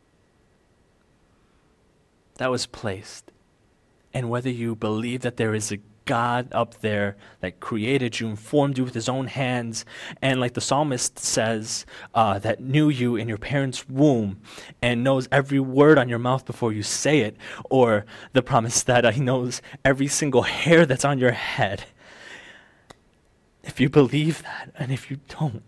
that 2.39 2.51
was 2.51 2.67
placed. 2.67 3.31
And 4.15 4.31
whether 4.31 4.51
you 4.51 4.75
believe 4.75 5.23
that 5.23 5.37
there 5.37 5.55
is 5.55 5.73
a 5.73 5.79
God 6.05 6.49
up 6.53 6.81
there 6.81 7.17
that 7.41 7.61
created 7.61 8.21
you 8.21 8.29
and 8.29 8.39
formed 8.39 8.79
you 8.79 8.85
with 8.85 8.95
his 8.95 9.09
own 9.09 9.27
hands. 9.27 9.85
And 10.21 10.41
like 10.41 10.55
the 10.55 10.61
psalmist 10.61 11.19
says, 11.19 11.87
uh, 12.15 12.39
that 12.41 12.61
knew 12.61 12.89
you 12.89 13.17
in 13.17 13.29
your 13.29 13.39
parents' 13.39 13.89
womb 13.89 14.41
and 14.81 15.05
knows 15.05 15.29
every 15.31 15.61
word 15.61 15.99
on 15.99 16.09
your 16.09 16.19
mouth 16.19 16.45
before 16.45 16.73
you 16.73 16.83
say 16.83 17.21
it. 17.21 17.37
Or 17.71 18.05
the 18.33 18.43
promise 18.43 18.83
that 18.85 19.15
he 19.15 19.21
knows 19.21 19.63
every 19.85 20.09
single 20.09 20.43
hair 20.43 20.87
that's 20.87 21.05
on 21.05 21.19
your 21.19 21.33
head. 21.33 21.85
If 23.63 23.81
you 23.81 23.89
believe 23.89 24.43
that, 24.43 24.73
and 24.77 24.91
if 24.91 25.11
you 25.11 25.21
don't, 25.29 25.63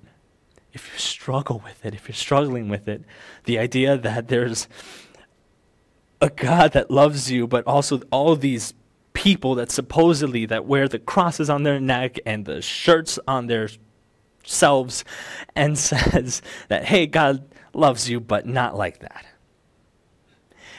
if 0.72 0.92
you 0.92 0.98
struggle 0.98 1.62
with 1.64 1.86
it, 1.86 1.94
if 1.94 2.08
you're 2.08 2.14
struggling 2.14 2.68
with 2.68 2.88
it, 2.88 3.04
the 3.44 3.58
idea 3.58 3.96
that 3.96 4.28
there's 4.28 4.66
a 6.20 6.30
God 6.30 6.72
that 6.72 6.90
loves 6.90 7.30
you, 7.30 7.46
but 7.46 7.64
also 7.66 8.00
all 8.10 8.34
these 8.34 8.74
people 9.14 9.54
that 9.54 9.70
supposedly 9.70 10.44
that 10.44 10.66
wear 10.66 10.86
the 10.86 10.98
crosses 10.98 11.48
on 11.48 11.62
their 11.62 11.80
neck 11.80 12.18
and 12.26 12.44
the 12.44 12.60
shirts 12.60 13.18
on 13.26 13.46
their 13.46 13.68
selves 14.44 15.04
and 15.56 15.78
says 15.90 16.42
that 16.68 16.84
hey 16.84 17.06
god 17.06 17.48
loves 17.72 18.10
you 18.10 18.20
but 18.20 18.46
not 18.46 18.76
like 18.76 18.98
that. 19.00 19.26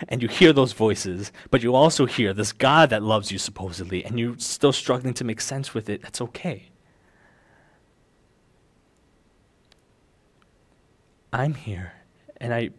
And 0.09 0.21
you 0.21 0.27
hear 0.27 0.53
those 0.53 0.73
voices 0.73 1.31
but 1.49 1.63
you 1.63 1.73
also 1.73 2.05
hear 2.05 2.33
this 2.33 2.51
god 2.51 2.89
that 2.91 3.01
loves 3.01 3.31
you 3.31 3.39
supposedly 3.39 4.05
and 4.05 4.19
you're 4.19 4.37
still 4.37 4.73
struggling 4.73 5.13
to 5.15 5.23
make 5.23 5.41
sense 5.41 5.73
with 5.73 5.89
it. 5.89 6.01
That's 6.01 6.21
okay. 6.21 6.69
I'm 11.33 11.53
here 11.53 11.93
and 12.37 12.53
i 12.53 12.69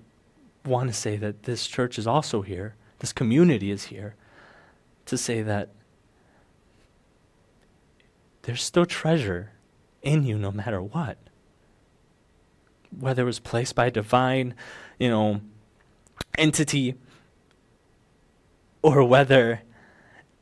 want 0.65 0.89
to 0.89 0.93
say 0.93 1.17
that 1.17 1.45
this 1.45 1.67
church 1.67 1.99
is 1.99 2.07
also 2.07 2.43
here. 2.43 2.75
This 2.99 3.13
community 3.13 3.71
is 3.71 3.85
here 3.85 4.17
to 5.07 5.17
say 5.17 5.43
that 5.43 5.71
there's 8.43 8.63
still 8.63 8.87
treasure 8.87 9.53
in 10.03 10.25
you 10.25 10.39
no 10.39 10.53
matter 10.53 10.83
what. 10.83 11.19
Whether 12.97 13.23
it 13.23 13.27
was 13.27 13.41
placed 13.41 13.75
by 13.75 13.87
a 13.87 13.91
divine, 13.91 14.55
you 14.99 15.09
know, 15.09 15.41
entity, 16.39 16.95
or 18.83 19.03
whether 19.03 19.63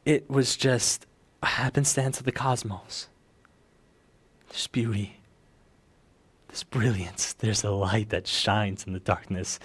it 0.04 0.28
was 0.28 0.56
just 0.56 1.06
a 1.42 1.46
happenstance 1.46 2.18
of 2.18 2.26
the 2.26 2.32
cosmos. 2.32 3.08
There's 4.50 4.66
beauty. 4.66 5.20
There's 6.48 6.62
brilliance. 6.62 7.32
There's 7.32 7.64
a 7.64 7.70
light 7.70 8.10
that 8.10 8.26
shines 8.26 8.84
in 8.84 8.92
the 8.92 9.00
darkness. 9.00 9.58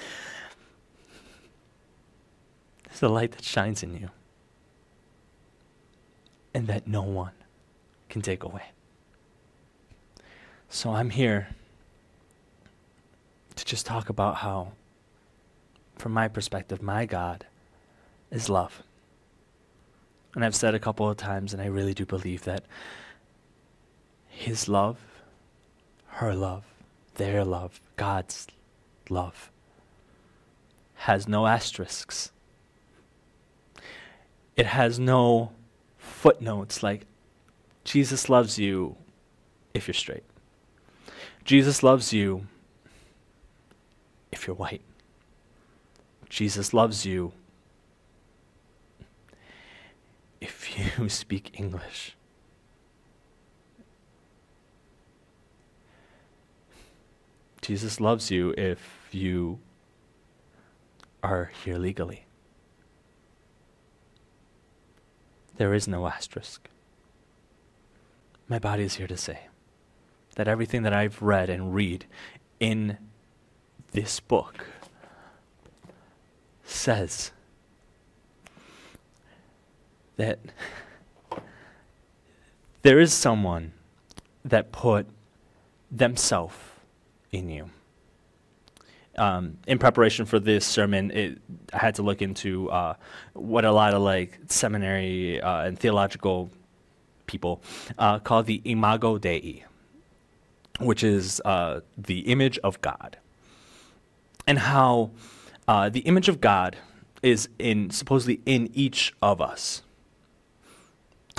There's 2.86 3.04
a 3.04 3.10
light 3.10 3.34
that 3.34 3.44
shines 3.44 3.84
in 3.84 3.94
you 3.94 4.10
and 6.54 6.68
that 6.68 6.88
no 6.88 7.02
one 7.02 7.34
can 8.10 8.22
take 8.22 8.44
away. 8.44 8.64
So 10.70 10.92
I'm 10.92 11.10
here 11.10 11.50
to 13.56 13.66
just 13.66 13.86
talk 13.86 14.10
about 14.10 14.38
how, 14.38 14.74
from 15.96 16.14
my 16.14 16.28
perspective, 16.28 16.82
my 16.82 17.06
God 17.06 17.46
is 18.32 18.50
love. 18.50 18.84
And 20.36 20.46
I've 20.46 20.56
said 20.56 20.76
a 20.76 20.80
couple 20.80 21.10
of 21.10 21.18
times, 21.18 21.54
and 21.54 21.62
I 21.62 21.66
really 21.66 21.94
do 21.94 22.06
believe 22.06 22.44
that 22.44 22.64
His 24.28 24.68
love, 24.70 25.00
her 26.08 26.36
love, 26.36 26.64
their 27.16 27.44
love, 27.44 27.82
God's 27.96 28.48
love, 29.10 29.50
has 30.96 31.28
no 31.28 31.48
asterisks. 31.48 32.32
It 34.56 34.68
has 34.68 35.00
no 35.00 35.52
footnotes 36.10 36.84
like 36.84 37.06
Jesus 37.84 38.30
loves 38.30 38.58
you 38.58 38.98
if 39.74 39.88
you're 39.88 39.94
straight. 39.94 40.24
Jesus 41.46 41.82
loves 41.82 42.14
you 42.14 42.48
if 44.32 44.46
you're 44.46 44.56
white. 44.56 44.82
Jesus 46.30 46.74
loves 46.74 47.06
you 47.06 47.34
if 50.42 50.78
you 50.78 51.10
speak 51.10 51.60
English. 51.60 52.16
Jesus 57.62 58.00
loves 58.00 58.32
you 58.32 58.54
if 58.58 59.08
you 59.12 59.60
are 61.22 61.52
here 61.64 61.78
legally. 61.78 62.26
There 65.60 65.74
is 65.74 65.90
no 65.90 66.08
asterisk. 66.08 66.70
My 68.48 68.60
body 68.60 68.84
is 68.84 68.96
here 68.96 69.08
to 69.08 69.18
say 69.18 69.48
that 70.36 70.48
everything 70.48 70.84
that 70.84 70.94
I've 70.94 71.22
read 71.22 71.50
and 71.50 71.76
read 71.76 72.06
in 72.62 72.98
this 73.92 74.22
book 74.22 74.66
says 76.64 77.32
that 80.16 80.40
there 82.84 83.02
is 83.02 83.12
someone 83.12 83.74
that 84.46 84.72
put 84.72 85.08
themselves 85.92 86.56
in 87.34 87.50
you. 87.50 87.70
Um, 89.20 89.58
in 89.68 89.78
preparation 89.80 90.26
for 90.26 90.40
this 90.40 90.66
sermon, 90.66 91.12
it, 91.12 91.38
I 91.74 91.78
had 91.78 91.96
to 91.96 92.04
look 92.04 92.22
into 92.22 92.72
uh, 92.72 92.94
what 93.34 93.66
a 93.66 93.72
lot 93.72 93.94
of 93.94 94.02
like 94.02 94.40
seminary 94.48 95.42
uh, 95.42 95.66
and 95.66 95.78
theological 95.78 96.50
people 97.26 97.62
uh, 97.98 98.20
call 98.20 98.44
the 98.44 98.62
imago 98.64 99.18
Dei, 99.18 99.66
which 100.80 101.04
is 101.04 101.42
uh, 101.44 101.82
the 101.98 102.20
image 102.22 102.58
of 102.60 102.80
God, 102.82 103.18
and 104.48 104.58
how 104.58 105.12
uh, 105.68 105.90
the 105.90 106.00
image 106.02 106.30
of 106.30 106.40
God 106.40 106.78
is 107.22 107.50
in 107.60 107.90
supposedly 107.90 108.40
in 108.46 108.70
each 108.74 109.14
of 109.22 109.42
us, 109.42 109.82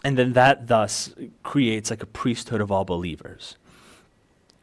and 0.05 0.19
then 0.19 0.35
that 0.35 0.67
thus 0.67 1.15
creates 1.43 1.89
like 1.89 2.03
a 2.03 2.07
priesthood 2.07 2.61
of 2.61 2.71
all 2.71 2.85
believers 2.85 3.57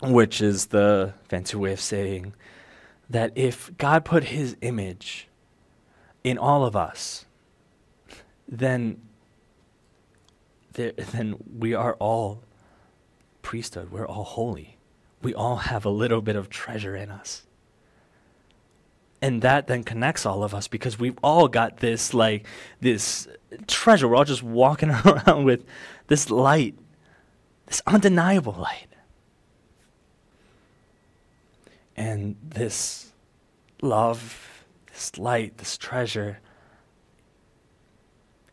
which 0.01 0.41
is 0.41 0.67
the 0.67 1.13
fancy 1.27 1.57
way 1.57 1.73
of 1.73 1.81
saying 1.81 2.33
that 3.09 3.31
if 3.35 3.75
God 3.77 4.05
put 4.05 4.25
his 4.25 4.57
image 4.61 5.27
in 6.23 6.37
all 6.37 6.65
of 6.65 6.75
us, 6.75 7.25
then, 8.47 9.01
there, 10.73 10.91
then 10.91 11.35
we 11.57 11.73
are 11.73 11.95
all 11.95 12.43
priesthood. 13.41 13.91
We're 13.91 14.07
all 14.07 14.23
holy. 14.23 14.77
We 15.21 15.33
all 15.33 15.55
have 15.57 15.85
a 15.85 15.89
little 15.89 16.21
bit 16.21 16.35
of 16.35 16.49
treasure 16.49 16.95
in 16.95 17.09
us. 17.09 17.43
And 19.21 19.41
that 19.41 19.67
then 19.67 19.83
connects 19.83 20.25
all 20.25 20.43
of 20.43 20.53
us 20.53 20.67
because 20.67 20.99
we've 20.99 21.17
all 21.23 21.47
got 21.47 21.77
this 21.77 22.13
like 22.13 22.45
this 22.81 23.27
treasure. 23.65 24.07
We're 24.07 24.17
all 24.17 24.25
just 24.25 24.43
walking 24.43 24.89
around 25.05 25.43
with 25.43 25.65
this 26.07 26.29
light, 26.29 26.75
this 27.65 27.81
undeniable 27.87 28.53
light. 28.53 28.86
And 31.97 32.35
this 32.41 33.11
love, 33.81 34.65
this 34.87 35.17
light, 35.17 35.57
this 35.57 35.77
treasure 35.77 36.39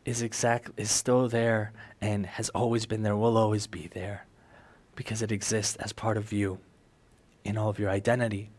is 0.04 0.22
exact 0.22 0.70
is 0.76 0.90
still 0.90 1.28
there 1.28 1.72
and 2.00 2.26
has 2.26 2.48
always 2.50 2.86
been 2.86 3.02
there, 3.02 3.16
will 3.16 3.38
always 3.38 3.66
be 3.66 3.88
there 3.92 4.26
because 4.96 5.22
it 5.22 5.32
exists 5.32 5.76
as 5.76 5.92
part 5.92 6.16
of 6.16 6.32
you 6.32 6.58
in 7.44 7.56
all 7.56 7.68
of 7.68 7.78
your 7.78 7.90
identity. 7.90 8.50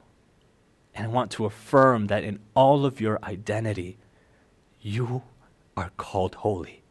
And 0.94 1.06
I 1.06 1.10
want 1.10 1.32
to 1.32 1.46
affirm 1.46 2.08
that 2.08 2.24
in 2.24 2.40
all 2.54 2.86
of 2.86 3.02
your 3.02 3.20
identity, 3.24 3.98
you 4.82 5.24
are 5.76 5.92
called 5.98 6.36
holy. 6.36 6.84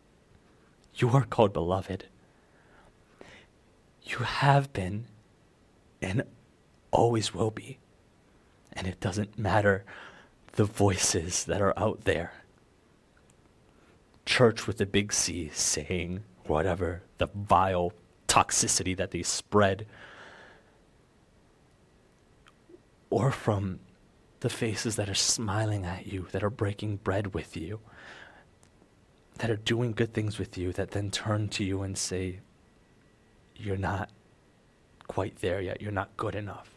You 0.95 1.11
are 1.11 1.25
called 1.25 1.53
beloved. 1.53 2.07
You 4.05 4.19
have 4.19 4.73
been 4.73 5.07
and 6.03 6.25
always 6.91 7.33
will 7.33 7.51
be. 7.51 7.79
And 8.77 8.87
it 8.87 9.01
doesn't 9.01 9.39
matter 9.39 9.85
the 10.53 10.65
voices 10.65 11.45
that 11.45 11.61
are 11.61 11.79
out 11.79 12.05
there. 12.05 12.33
Church 14.27 14.67
with 14.67 14.81
a 14.81 14.87
big 14.87 15.13
C 15.13 15.51
saying 15.53 16.25
whatever, 16.47 17.03
the 17.19 17.29
vile 17.35 17.93
toxicity 18.29 18.97
that 18.97 19.11
they 19.11 19.23
spread. 19.23 19.87
Or 23.11 23.31
from 23.31 23.81
the 24.41 24.51
faces 24.51 24.97
that 24.97 25.09
are 25.09 25.15
smiling 25.15 25.85
at 25.85 26.07
you, 26.07 26.27
that 26.33 26.43
are 26.43 26.51
breaking 26.51 26.97
bread 26.97 27.33
with 27.33 27.57
you, 27.57 27.81
that 29.39 29.51
are 29.51 29.57
doing 29.57 29.93
good 29.93 30.13
things 30.13 30.39
with 30.39 30.59
you, 30.59 30.73
that 30.73 30.91
then 30.93 31.11
turn 31.11 31.49
to 31.51 31.65
you 31.65 31.83
and 31.83 31.97
say, 31.97 32.41
You're 33.57 33.77
not 33.77 34.11
quite 35.07 35.41
there 35.41 35.61
yet. 35.61 35.81
You're 35.81 35.93
not 35.93 36.17
good 36.17 36.35
enough. 36.35 36.74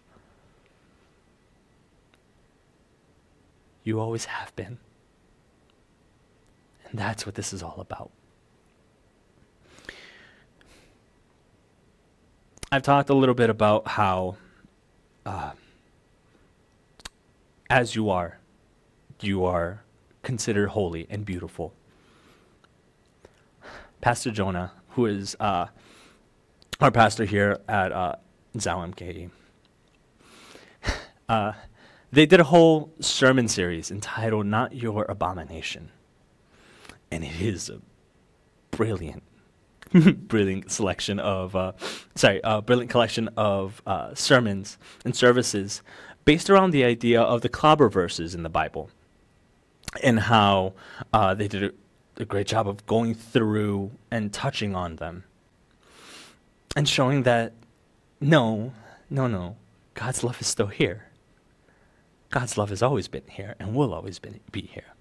You 3.88 4.02
always 4.02 4.26
have 4.26 4.54
been. 4.58 4.80
And 6.90 7.00
that's 7.00 7.26
what 7.26 7.36
this 7.36 7.54
is 7.54 7.64
all 7.64 7.80
about. 7.80 8.12
I've 12.70 12.82
talked 12.82 13.10
a 13.10 13.14
little 13.14 13.34
bit 13.34 13.50
about 13.50 13.88
how, 13.88 14.36
uh, 15.26 15.52
as 17.70 17.96
you 17.96 18.10
are, 18.10 18.40
you 19.22 19.46
are 19.46 19.84
considered 20.22 20.68
holy 20.68 21.08
and 21.10 21.24
beautiful. 21.24 21.72
Pastor 24.02 24.32
Jonah, 24.32 24.74
who 24.90 25.06
is 25.06 25.38
uh, 25.40 25.68
our 26.82 26.92
pastor 26.92 27.24
here 27.24 27.62
at 27.70 27.94
uh, 27.94 28.16
uh, 31.30 31.54
they 32.12 32.26
did 32.26 32.40
a 32.40 32.46
whole 32.46 32.94
sermon 33.00 33.48
series 33.48 33.92
entitled 33.92 34.46
Not 34.46 34.74
Your 34.74 35.06
Abomination. 35.10 35.92
And 37.12 37.24
it 37.24 37.42
is 37.42 37.70
a 37.70 37.82
brilliant, 38.72 39.24
brilliant 40.28 40.72
selection 40.72 41.20
of, 41.20 41.56
uh, 41.56 41.74
sorry, 42.16 42.40
a 42.44 42.62
brilliant 42.62 42.92
collection 42.92 43.30
of 43.36 43.82
uh, 43.86 44.14
sermons 44.16 44.78
and 45.04 45.16
services 45.16 45.82
based 46.26 46.50
around 46.50 46.72
the 46.72 46.84
idea 46.84 47.22
of 47.22 47.42
the 47.42 47.50
clobber 47.50 47.90
verses 47.90 48.36
in 48.36 48.44
the 48.44 48.50
Bible 48.50 48.90
and 50.04 50.20
how 50.20 50.74
uh, 51.14 51.34
they 51.34 51.48
did 51.48 51.64
a, 51.64 51.72
a 52.18 52.26
great 52.26 52.48
job 52.48 52.68
of 52.68 52.86
going 52.86 53.14
through 53.14 53.92
and 54.12 54.34
touching 54.34 54.76
on 54.76 54.98
them 54.98 55.24
and 56.76 56.88
showing 56.88 57.24
that 57.24 57.54
no, 58.20 58.74
no, 59.10 59.28
no, 59.28 59.56
God's 59.94 60.24
love 60.24 60.40
is 60.42 60.48
still 60.48 60.68
here. 60.68 61.07
God's 62.30 62.58
love 62.58 62.70
has 62.70 62.84
always 62.84 63.08
been 63.08 63.24
here 63.30 63.56
and 63.60 63.74
will 63.74 63.94
always 63.94 64.20
be, 64.20 64.62
here. 64.62 64.94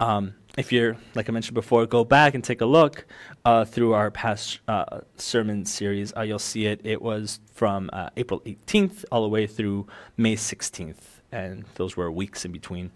Um, 0.00 0.34
if 0.56 0.72
you're, 0.72 0.96
like 1.14 1.28
I 1.28 1.32
mentioned 1.32 1.54
before, 1.54 1.86
go 1.86 2.04
back 2.04 2.34
and 2.34 2.42
take 2.42 2.60
a 2.60 2.66
look 2.66 3.06
uh, 3.44 3.64
through 3.64 3.94
our 3.94 4.10
past 4.10 4.60
uh, 4.68 5.00
sermon 5.16 5.64
series. 5.64 6.14
Uh, 6.16 6.22
you'll 6.22 6.38
see 6.38 6.66
it. 6.66 6.80
It 6.84 7.02
was 7.02 7.40
from 7.52 7.90
uh, 7.92 8.10
April 8.16 8.40
18th 8.40 9.04
all 9.12 9.22
the 9.22 9.28
way 9.28 9.46
through 9.46 9.86
May 10.16 10.36
16th, 10.36 11.20
and 11.32 11.64
those 11.74 11.96
were 11.96 12.10
weeks 12.10 12.44
in 12.44 12.52
between. 12.52 12.90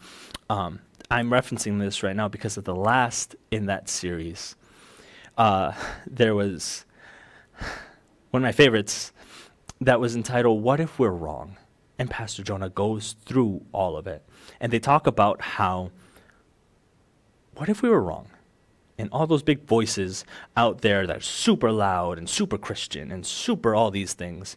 Um, 0.48 0.80
I'm 1.10 1.30
referencing 1.30 1.78
this 1.78 2.02
right 2.02 2.16
now 2.16 2.28
because 2.28 2.56
of 2.56 2.64
the 2.64 2.74
last 2.74 3.34
in 3.50 3.66
that 3.66 3.88
series. 3.88 4.56
Uh, 5.36 5.72
there 6.06 6.34
was 6.34 6.84
one 8.30 8.42
of 8.42 8.46
my 8.46 8.52
favorites 8.52 9.12
that 9.80 10.00
was 10.00 10.14
entitled, 10.14 10.62
What 10.62 10.80
If 10.80 10.98
We're 10.98 11.10
Wrong? 11.10 11.56
And 12.00 12.08
Pastor 12.08 12.42
Jonah 12.42 12.70
goes 12.70 13.14
through 13.26 13.66
all 13.72 13.94
of 13.94 14.06
it. 14.06 14.24
And 14.58 14.72
they 14.72 14.78
talk 14.78 15.06
about 15.06 15.42
how, 15.42 15.90
what 17.54 17.68
if 17.68 17.82
we 17.82 17.90
were 17.90 18.00
wrong? 18.00 18.28
And 18.96 19.10
all 19.12 19.26
those 19.26 19.42
big 19.42 19.66
voices 19.66 20.24
out 20.56 20.80
there 20.80 21.06
that 21.06 21.18
are 21.18 21.20
super 21.20 21.70
loud 21.70 22.16
and 22.16 22.26
super 22.26 22.56
Christian 22.56 23.12
and 23.12 23.26
super 23.26 23.74
all 23.74 23.90
these 23.90 24.14
things. 24.14 24.56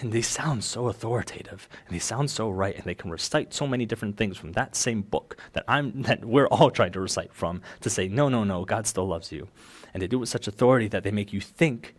And 0.00 0.10
they 0.10 0.22
sound 0.22 0.64
so 0.64 0.88
authoritative 0.88 1.68
and 1.86 1.94
they 1.94 1.98
sound 1.98 2.30
so 2.30 2.48
right 2.48 2.74
and 2.74 2.84
they 2.84 2.94
can 2.94 3.10
recite 3.10 3.52
so 3.52 3.66
many 3.66 3.84
different 3.84 4.16
things 4.16 4.38
from 4.38 4.52
that 4.52 4.74
same 4.74 5.02
book 5.02 5.36
that 5.52 5.64
I'm 5.68 6.00
that 6.04 6.24
we're 6.24 6.46
all 6.46 6.70
trying 6.70 6.92
to 6.92 7.00
recite 7.00 7.34
from 7.34 7.60
to 7.82 7.90
say, 7.90 8.08
no, 8.08 8.30
no, 8.30 8.42
no, 8.42 8.64
God 8.64 8.86
still 8.86 9.06
loves 9.06 9.30
you. 9.30 9.48
And 9.92 10.02
they 10.02 10.06
do 10.06 10.16
it 10.16 10.20
with 10.20 10.30
such 10.30 10.48
authority 10.48 10.88
that 10.88 11.02
they 11.02 11.10
make 11.10 11.30
you 11.30 11.42
think, 11.42 11.94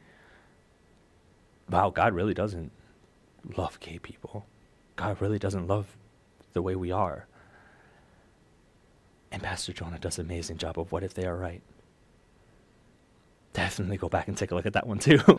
wow, 1.69 1.91
God 1.91 2.15
really 2.15 2.33
doesn't 2.33 2.71
love 3.55 3.79
gay 3.79 3.99
people. 3.99 4.47
God 4.95 5.21
really 5.21 5.39
doesn't 5.39 5.67
love 5.67 5.95
the 6.53 6.61
way 6.61 6.75
we 6.75 6.91
are. 6.91 7.27
And 9.31 9.43
Pastor 9.43 9.73
Jonah 9.73 9.99
does 9.99 10.17
an 10.17 10.25
amazing 10.25 10.57
job 10.57 10.79
of 10.79 10.91
what 10.91 11.03
if 11.03 11.13
they 11.13 11.25
are 11.25 11.35
right. 11.35 11.61
Definitely 13.53 13.97
go 13.97 14.09
back 14.09 14.27
and 14.27 14.37
take 14.37 14.51
a 14.51 14.55
look 14.55 14.65
at 14.65 14.73
that 14.73 14.87
one 14.87 14.99
too. 14.99 15.19
I'm 15.27 15.37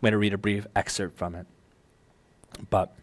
going 0.00 0.12
to 0.12 0.18
read 0.18 0.34
a 0.34 0.38
brief 0.38 0.66
excerpt 0.76 1.16
from 1.16 1.34
it. 1.34 1.46
But 2.70 2.94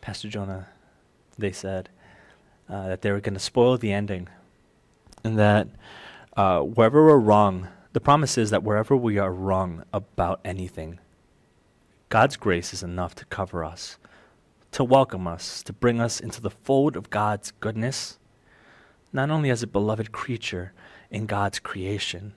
Pastor 0.00 0.28
Jonah, 0.28 0.68
they 1.38 1.52
said 1.52 1.88
uh, 2.68 2.88
that 2.88 3.02
they 3.02 3.10
were 3.10 3.20
going 3.20 3.34
to 3.34 3.40
spoil 3.40 3.78
the 3.78 3.92
ending, 3.92 4.28
and 5.22 5.38
that 5.38 5.68
uh, 6.36 6.60
wherever 6.60 7.06
we're 7.06 7.18
wrong, 7.18 7.68
the 7.94 8.00
promise 8.00 8.36
is 8.36 8.50
that 8.50 8.62
wherever 8.62 8.96
we 8.96 9.18
are 9.18 9.32
wrong 9.32 9.84
about 9.92 10.40
anything, 10.44 10.98
God's 12.14 12.36
grace 12.36 12.72
is 12.72 12.84
enough 12.84 13.16
to 13.16 13.24
cover 13.24 13.64
us, 13.64 13.98
to 14.70 14.84
welcome 14.84 15.26
us, 15.26 15.64
to 15.64 15.72
bring 15.72 16.00
us 16.00 16.20
into 16.20 16.40
the 16.40 16.48
fold 16.48 16.96
of 16.96 17.10
God's 17.10 17.50
goodness, 17.58 18.20
not 19.12 19.30
only 19.30 19.50
as 19.50 19.64
a 19.64 19.66
beloved 19.66 20.12
creature 20.12 20.72
in 21.10 21.26
God's 21.26 21.58
creation, 21.58 22.34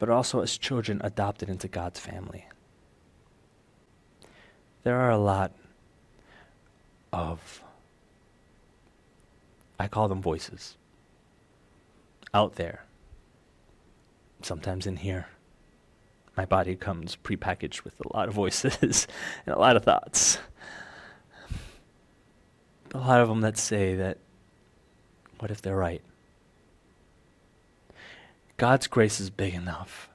but 0.00 0.10
also 0.10 0.40
as 0.40 0.58
children 0.58 1.00
adopted 1.04 1.48
into 1.48 1.68
God's 1.68 2.00
family. 2.00 2.48
There 4.82 4.98
are 4.98 5.12
a 5.12 5.16
lot 5.16 5.52
of, 7.12 7.62
I 9.78 9.86
call 9.86 10.08
them 10.08 10.20
voices, 10.20 10.76
out 12.34 12.56
there, 12.56 12.82
sometimes 14.42 14.88
in 14.88 14.96
here. 14.96 15.28
My 16.36 16.44
body 16.44 16.76
comes 16.76 17.16
prepackaged 17.16 17.82
with 17.84 17.94
a 18.00 18.16
lot 18.16 18.28
of 18.28 18.34
voices 18.34 19.06
and 19.46 19.54
a 19.54 19.58
lot 19.58 19.76
of 19.76 19.84
thoughts. 19.84 20.38
A 22.94 22.98
lot 22.98 23.20
of 23.20 23.28
them 23.28 23.40
that 23.40 23.58
say 23.58 23.94
that, 23.96 24.18
what 25.38 25.50
if 25.50 25.62
they're 25.62 25.76
right? 25.76 26.02
God's 28.56 28.86
grace 28.86 29.20
is 29.20 29.30
big 29.30 29.54
enough 29.54 30.08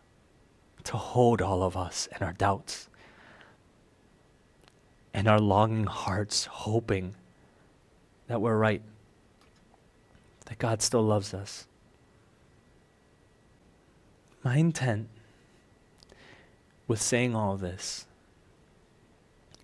to 0.86 0.98
hold 0.98 1.42
all 1.42 1.64
of 1.64 1.78
us 1.78 2.08
and 2.12 2.24
our 2.24 2.34
doubts 2.34 2.88
and 5.14 5.28
our 5.28 5.40
longing 5.40 5.86
hearts, 5.86 6.46
hoping 6.46 7.16
that 8.28 8.42
we're 8.42 8.58
right, 8.58 8.82
that 10.46 10.58
God 10.58 10.82
still 10.82 11.04
loves 11.04 11.34
us. 11.34 11.68
My 14.44 14.58
intent 14.58 15.10
with 16.92 17.02
saying 17.02 17.34
all 17.34 17.56
this 17.56 18.06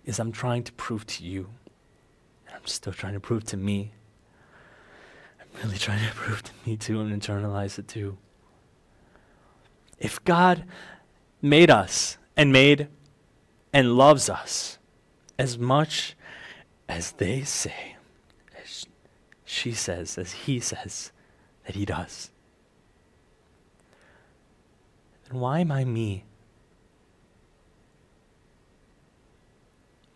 is 0.04 0.18
I'm 0.18 0.32
trying 0.32 0.64
to 0.64 0.72
prove 0.72 1.06
to 1.06 1.24
you, 1.24 1.50
and 2.46 2.56
I'm 2.56 2.66
still 2.66 2.92
trying 2.92 3.12
to 3.12 3.20
prove 3.20 3.44
to 3.44 3.56
me. 3.58 3.92
I'm 5.38 5.62
really 5.62 5.76
trying 5.76 6.08
to 6.08 6.14
prove 6.14 6.42
to 6.42 6.52
me 6.64 6.78
too 6.78 7.00
and 7.00 7.22
internalize 7.22 7.78
it 7.78 7.86
too 7.86 8.16
if 9.98 10.22
God 10.24 10.64
made 11.42 11.70
us 11.70 12.16
and 12.36 12.52
made 12.52 12.88
and 13.72 13.96
loves 13.96 14.30
us 14.30 14.78
as 15.38 15.58
much 15.58 16.16
as 16.88 17.12
they 17.12 17.42
say, 17.42 17.96
as 18.58 18.86
she 19.44 19.72
says, 19.72 20.16
as 20.16 20.32
he 20.32 20.60
says 20.60 21.12
that 21.66 21.76
he 21.76 21.84
does, 21.84 22.30
then 25.28 25.40
why 25.40 25.60
am 25.60 25.70
I 25.70 25.84
me? 25.84 26.24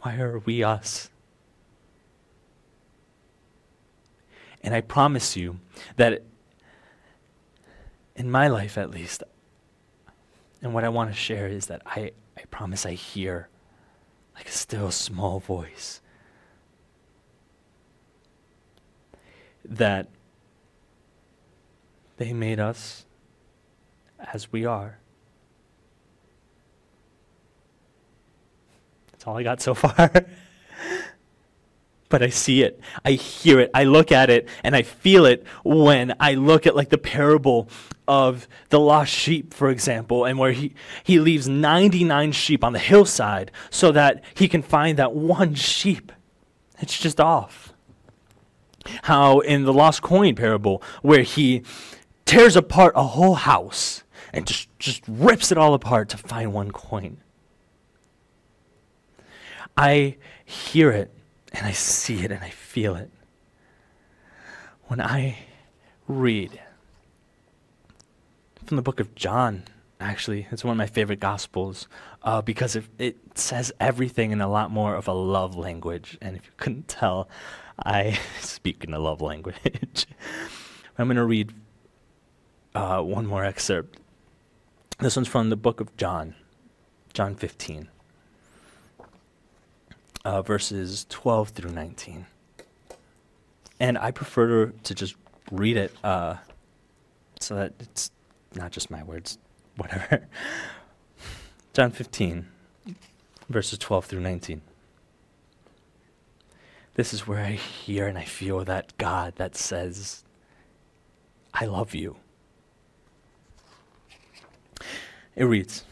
Why 0.03 0.17
are 0.17 0.41
we 0.41 0.65
us? 0.65 1.11
And 4.63 4.75
I 4.75 4.81
promise 4.81 5.37
you 5.37 5.61
that 5.97 6.23
in 8.17 8.31
my 8.31 8.49
life 8.49 8.77
at 8.77 8.91
least, 8.91 9.23
and 10.61 10.75
what 10.75 10.85
I 10.85 10.89
want 10.89 11.11
to 11.11 11.17
share 11.17 11.47
is 11.47 11.67
that 11.67 11.83
I, 11.87 12.13
I 12.37 12.43
promise 12.51 12.85
I 12.85 12.93
hear 12.93 13.49
like 14.35 14.49
a 14.49 14.53
still 14.53 14.91
small 14.91 15.41
voice 15.41 16.01
that 19.65 20.09
they 22.17 22.33
made 22.33 22.59
us 22.59 23.07
as 24.33 24.51
we 24.53 24.65
are. 24.65 24.99
That's 29.23 29.29
all 29.29 29.39
I 29.39 29.45
got 29.45 29.61
so 29.61 29.73
far. 29.77 30.11
but 32.09 32.25
I 32.25 32.29
see 32.29 32.65
it, 32.65 32.81
I 33.05 33.13
hear 33.13 33.61
it, 33.61 33.71
I 33.73 33.85
look 33.85 34.11
at 34.11 34.31
it, 34.31 34.49
and 34.65 34.75
I 34.75 34.83
feel 34.83 35.27
it 35.27 35.47
when 35.63 36.17
I 36.19 36.35
look 36.35 36.67
at 36.67 36.75
like 36.75 36.89
the 36.89 36.99
parable 36.99 37.69
of 38.09 38.49
the 38.71 38.81
lost 38.81 39.13
sheep, 39.13 39.55
for 39.55 39.71
example, 39.71 40.25
and 40.25 40.41
where 40.41 40.51
he, 40.51 40.75
he 41.05 41.21
leaves 41.21 41.49
99 41.49 42.33
sheep 42.33 42.65
on 42.65 42.73
the 42.73 42.81
hillside 42.81 43.53
so 43.71 43.93
that 43.93 44.25
he 44.35 44.49
can 44.49 44.61
find 44.61 44.99
that 44.99 45.15
one 45.15 45.55
sheep. 45.55 46.11
It's 46.81 46.99
just 46.99 47.21
off. 47.21 47.73
How 49.05 49.39
in 49.39 49.63
the 49.63 49.73
lost 49.73 50.03
coin 50.03 50.35
parable, 50.35 50.83
where 51.03 51.23
he 51.23 51.63
tears 52.25 52.57
apart 52.57 52.95
a 52.97 53.05
whole 53.05 53.37
house 53.37 54.03
and 54.33 54.49
just, 54.49 54.69
just 54.81 55.05
rips 55.07 55.53
it 55.53 55.59
all 55.59 55.75
apart 55.75 56.09
to 56.09 56.17
find 56.17 56.53
one 56.53 56.73
coin. 56.73 57.19
I 59.77 60.17
hear 60.45 60.91
it 60.91 61.11
and 61.53 61.67
I 61.67 61.73
see 61.73 62.25
it 62.25 62.31
and 62.31 62.43
I 62.43 62.51
feel 62.51 62.95
it. 62.95 63.11
When 64.85 65.01
I 65.01 65.39
read 66.07 66.61
from 68.67 68.77
the 68.77 68.83
book 68.83 69.01
of 69.01 69.15
John, 69.15 69.65
actually, 70.01 70.47
it's 70.51 70.65
one 70.65 70.73
of 70.73 70.79
my 70.79 70.87
favorite 70.87 71.21
gospels 71.21 71.89
uh, 72.23 72.43
because 72.43 72.77
it, 72.77 72.85
it 72.99 73.39
says 73.39 73.73
everything 73.81 74.33
in 74.33 74.41
a 74.41 74.49
lot 74.49 74.71
more 74.71 74.95
of 74.95 75.09
a 75.09 75.13
love 75.13 75.57
language. 75.57 76.19
And 76.21 76.37
if 76.37 76.45
you 76.45 76.53
couldn't 76.57 76.89
tell, 76.89 77.29
I 77.85 78.19
speak 78.41 78.85
in 78.85 78.93
a 78.93 78.99
love 78.99 79.21
language. 79.21 80.07
I'm 80.99 81.07
going 81.07 81.17
to 81.17 81.25
read 81.25 81.53
uh, 82.75 83.01
one 83.01 83.27
more 83.27 83.45
excerpt. 83.45 83.99
This 84.99 85.17
one's 85.17 85.29
from 85.29 85.49
the 85.49 85.57
book 85.57 85.81
of 85.81 85.97
John, 85.97 86.35
John 87.15 87.35
15 87.35 87.89
uh, 90.25 90.43
verses 90.43 91.07
12 91.09 91.51
through 91.51 91.71
19. 91.71 92.27
And 93.81 93.99
I 93.99 94.11
prefer 94.11 94.67
to 94.67 94.95
just 94.95 95.17
read 95.51 95.77
it 95.77 95.93
uh, 96.05 96.37
so 97.41 97.57
that 97.57 97.73
it's 97.81 98.11
not 98.55 98.71
just 98.71 98.91
my 98.91 99.03
words, 99.03 99.39
whatever. 99.77 100.29
John 101.73 101.91
15, 101.91 102.47
verses 103.49 103.79
12 103.79 104.05
through 104.07 104.21
19. 104.21 104.61
This 106.95 107.15
is 107.15 107.27
where 107.27 107.43
I 107.43 107.53
hear 107.53 108.07
and 108.07 108.19
I 108.19 108.25
feel 108.25 108.65
that 108.65 108.97
God 108.99 109.35
that 109.37 109.57
says, 109.57 110.25
I 111.55 111.65
love 111.65 111.95
you. 111.95 112.17
It 115.35 115.45
reads 115.45 115.85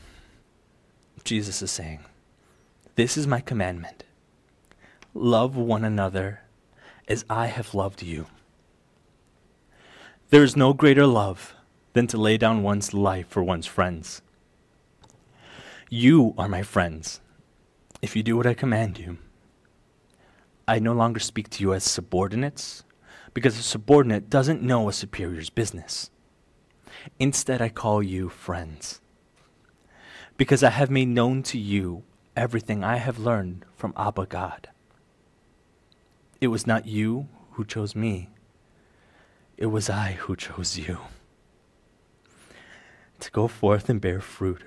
Jesus 1.24 1.62
is 1.62 1.70
saying, 1.70 2.00
This 2.96 3.16
is 3.16 3.26
my 3.26 3.40
commandment 3.40 4.04
Love 5.14 5.56
one 5.56 5.84
another 5.84 6.42
as 7.08 7.24
I 7.28 7.46
have 7.46 7.74
loved 7.74 8.00
you. 8.00 8.26
There 10.28 10.44
is 10.44 10.56
no 10.56 10.72
greater 10.72 11.04
love 11.04 11.56
than 11.94 12.06
to 12.06 12.16
lay 12.16 12.38
down 12.38 12.62
one's 12.62 12.94
life 12.94 13.26
for 13.26 13.42
one's 13.42 13.66
friends. 13.66 14.22
You 15.88 16.32
are 16.38 16.48
my 16.48 16.62
friends 16.62 17.20
if 18.00 18.14
you 18.14 18.22
do 18.22 18.36
what 18.36 18.46
I 18.46 18.54
command 18.54 19.00
you. 19.00 19.18
I 20.68 20.78
no 20.78 20.92
longer 20.92 21.18
speak 21.18 21.50
to 21.50 21.62
you 21.64 21.74
as 21.74 21.82
subordinates 21.82 22.84
because 23.34 23.58
a 23.58 23.62
subordinate 23.62 24.30
doesn't 24.30 24.62
know 24.62 24.88
a 24.88 24.92
superior's 24.92 25.50
business. 25.50 26.12
Instead, 27.18 27.60
I 27.60 27.68
call 27.68 28.00
you 28.00 28.28
friends 28.28 29.00
because 30.36 30.62
I 30.62 30.70
have 30.70 30.88
made 30.88 31.08
known 31.08 31.42
to 31.44 31.58
you 31.58 32.04
everything 32.36 32.84
I 32.84 32.98
have 32.98 33.18
learned 33.18 33.64
from 33.74 33.92
Abba 33.96 34.26
God. 34.26 34.68
It 36.40 36.48
was 36.48 36.66
not 36.66 36.86
you 36.86 37.28
who 37.52 37.64
chose 37.64 37.94
me, 37.94 38.30
it 39.58 39.66
was 39.66 39.90
I 39.90 40.12
who 40.12 40.36
chose 40.36 40.78
you. 40.78 40.98
To 43.20 43.30
go 43.30 43.46
forth 43.46 43.90
and 43.90 44.00
bear 44.00 44.20
fruit. 44.20 44.62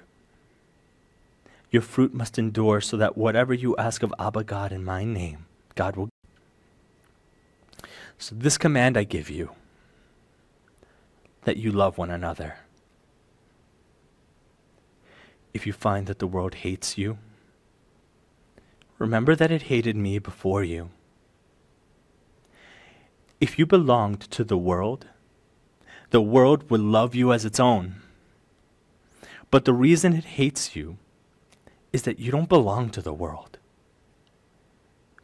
Your 1.71 1.81
fruit 1.81 2.13
must 2.13 2.37
endure 2.37 2.79
so 2.81 2.97
that 2.97 3.17
whatever 3.17 3.51
you 3.51 3.75
ask 3.77 4.03
of 4.03 4.13
Abba 4.19 4.43
God 4.43 4.71
in 4.71 4.85
my 4.85 5.03
name, 5.03 5.47
God 5.73 5.95
will. 5.95 6.09
So, 8.19 8.35
this 8.35 8.59
command 8.59 8.95
I 8.95 9.03
give 9.03 9.31
you 9.31 9.49
that 11.45 11.57
you 11.57 11.71
love 11.71 11.97
one 11.97 12.11
another. 12.11 12.57
If 15.51 15.65
you 15.65 15.73
find 15.73 16.05
that 16.05 16.19
the 16.19 16.27
world 16.27 16.53
hates 16.55 16.97
you, 16.97 17.17
remember 18.99 19.35
that 19.35 19.51
it 19.51 19.63
hated 19.63 19.95
me 19.95 20.19
before 20.19 20.63
you. 20.63 20.91
If 23.43 23.59
you 23.59 23.65
belonged 23.65 24.21
to 24.31 24.45
the 24.45 24.57
world, 24.57 25.07
the 26.11 26.21
world 26.21 26.69
would 26.69 26.79
love 26.79 27.13
you 27.13 27.33
as 27.33 27.43
its 27.43 27.59
own. 27.59 27.95
But 29.51 29.65
the 29.65 29.73
reason 29.73 30.13
it 30.13 30.39
hates 30.39 30.77
you 30.77 30.95
is 31.91 32.03
that 32.03 32.19
you 32.19 32.31
don't 32.31 32.47
belong 32.47 32.89
to 32.91 33.01
the 33.01 33.11
world, 33.11 33.57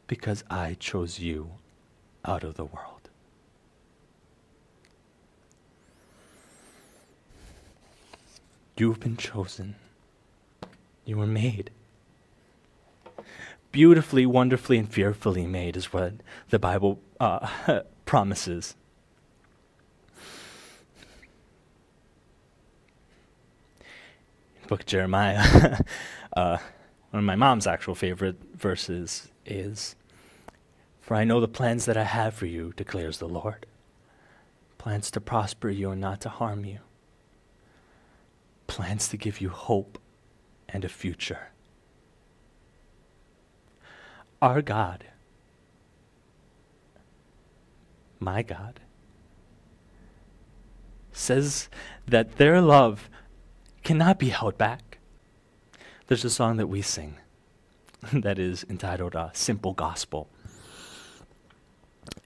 because 0.06 0.44
I 0.50 0.76
chose 0.82 1.20
you 1.20 1.52
out 2.26 2.44
of 2.44 2.56
the 2.56 2.66
world. 2.66 3.10
You've 8.76 9.00
been 9.00 9.16
chosen. 9.16 9.76
You 11.06 11.16
were 11.20 11.26
made. 11.26 11.72
Beautifully, 13.72 14.26
wonderfully, 14.26 14.78
and 14.78 14.92
fearfully 14.92 15.48
made 15.48 15.78
is 15.78 15.94
what 15.94 16.16
the 16.50 16.60
Bible 16.60 17.00
uh, 17.22 17.48
promises. 18.10 18.76
Book 24.68 24.80
of 24.80 24.86
Jeremiah, 24.88 25.44
uh, 26.36 26.58
one 27.12 27.20
of 27.20 27.24
my 27.24 27.36
mom's 27.36 27.68
actual 27.68 27.94
favorite 27.94 28.38
verses 28.56 29.30
is 29.46 29.96
For 31.02 31.14
I 31.14 31.24
know 31.24 31.40
the 31.40 31.48
plans 31.48 31.86
that 31.86 31.98
I 31.98 32.04
have 32.04 32.34
for 32.34 32.48
you, 32.48 32.74
declares 32.76 33.20
the 33.20 33.30
Lord 33.30 33.68
plans 34.80 35.12
to 35.12 35.22
prosper 35.22 35.70
you 35.70 35.92
and 35.92 36.02
not 36.02 36.20
to 36.22 36.30
harm 36.30 36.66
you, 36.66 36.80
plans 38.66 39.08
to 39.10 39.18
give 39.18 39.40
you 39.40 39.50
hope 39.50 40.00
and 40.68 40.84
a 40.84 40.90
future. 40.90 41.50
Our 44.42 44.64
God, 44.64 45.06
my 48.20 48.42
God, 48.44 48.80
says 51.12 51.70
that 52.08 52.38
their 52.38 52.62
love 52.62 53.10
cannot 53.84 54.20
be 54.20 54.30
held 54.30 54.58
back. 54.58 55.00
There's 56.08 56.26
a 56.26 56.30
song 56.30 56.58
that 56.58 56.68
we 56.68 56.82
sing 56.82 57.18
that 58.14 58.40
is 58.40 58.66
entitled 58.70 59.16
uh, 59.16 59.30
Simple 59.34 59.74
Gospel. 59.74 60.30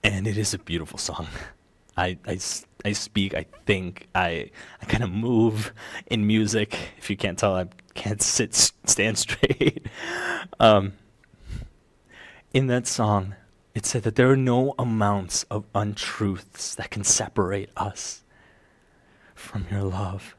And 0.04 0.28
it 0.28 0.38
is 0.38 0.54
a 0.54 0.60
beautiful 0.60 0.98
song. 0.98 1.28
I, 1.96 2.18
I, 2.26 2.40
I 2.84 2.92
speak, 2.94 3.36
I 3.36 3.46
think, 3.66 4.08
I, 4.16 4.50
I 4.82 4.86
kind 4.86 5.04
of 5.04 5.12
move 5.12 5.74
in 6.08 6.26
music. 6.26 6.78
If 6.98 7.10
you 7.10 7.18
can't 7.18 7.38
tell, 7.38 7.56
I 7.56 7.68
can't 7.94 8.22
sit, 8.22 8.54
stand 8.54 9.18
straight. 9.26 9.88
um, 10.60 10.94
in 12.54 12.68
that 12.68 12.88
song, 12.88 13.36
it 13.76 13.86
said 13.86 14.04
that 14.04 14.16
there 14.16 14.30
are 14.30 14.38
no 14.38 14.76
amounts 14.78 15.44
of 15.44 15.66
untruths 15.74 16.76
that 16.76 16.92
can 16.92 17.04
separate 17.04 17.70
us 17.76 18.22
from 19.34 19.66
your 19.72 19.82
love. 19.82 20.36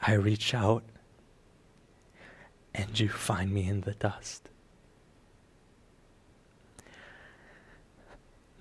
I 0.00 0.14
reach 0.14 0.54
out 0.54 0.82
and 2.74 2.98
you 2.98 3.08
find 3.08 3.52
me 3.52 3.68
in 3.68 3.82
the 3.82 3.92
dust. 3.92 4.48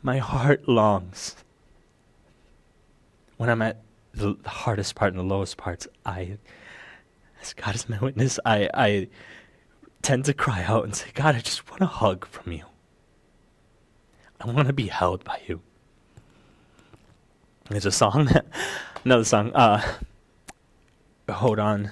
My 0.04 0.17
heart 0.17 0.67
longs. 0.67 1.36
When 3.38 3.49
I'm 3.49 3.62
at 3.62 3.82
the 4.13 4.36
hardest 4.45 4.95
part 4.95 5.13
and 5.13 5.19
the 5.19 5.23
lowest 5.23 5.58
parts, 5.58 5.88
I, 6.06 6.38
as 7.41 7.54
God 7.54 7.75
is 7.75 7.88
my 7.88 7.97
witness, 7.99 8.39
I, 8.45 8.69
I 8.73 9.08
tend 10.01 10.25
to 10.25 10.33
cry 10.33 10.63
out 10.63 10.83
and 10.83 10.95
say, 10.95 11.09
God, 11.13 11.35
I 11.35 11.39
just 11.39 11.69
want 11.69 11.81
a 11.81 11.87
hug 11.87 12.25
from 12.25 12.51
you. 12.51 12.65
I 14.39 14.49
want 14.49 14.67
to 14.67 14.73
be 14.73 14.87
held 14.87 15.23
by 15.23 15.39
you. 15.47 15.61
There's 17.69 17.85
a 17.85 17.91
song, 17.91 18.29
another 19.05 19.23
song, 19.23 19.53
uh, 19.53 19.81
Hold 21.29 21.59
On 21.59 21.89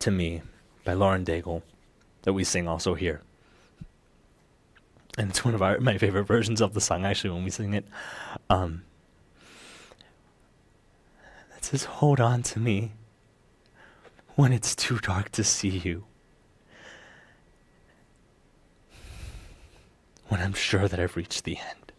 to 0.00 0.10
Me 0.10 0.42
by 0.84 0.94
Lauren 0.94 1.24
Daigle 1.24 1.62
that 2.22 2.32
we 2.32 2.42
sing 2.44 2.66
also 2.66 2.94
here. 2.94 3.20
And 5.18 5.30
it's 5.30 5.44
one 5.44 5.54
of 5.54 5.62
our 5.62 5.78
my 5.78 5.98
favorite 5.98 6.24
versions 6.24 6.60
of 6.60 6.72
the 6.74 6.80
song 6.80 7.04
actually 7.04 7.30
when 7.30 7.44
we 7.44 7.50
sing 7.50 7.74
it. 7.74 7.84
Um, 8.48 8.82
it 11.56 11.64
says, 11.64 11.84
Hold 11.84 12.18
on 12.18 12.42
to 12.44 12.58
me 12.58 12.92
when 14.34 14.52
it's 14.52 14.74
too 14.74 14.98
dark 14.98 15.30
to 15.32 15.44
see 15.44 15.68
you. 15.68 16.04
When 20.32 20.40
I'm 20.40 20.54
sure 20.54 20.88
that 20.88 20.98
I've 20.98 21.14
reached 21.14 21.44
the 21.44 21.58
end. 21.58 21.92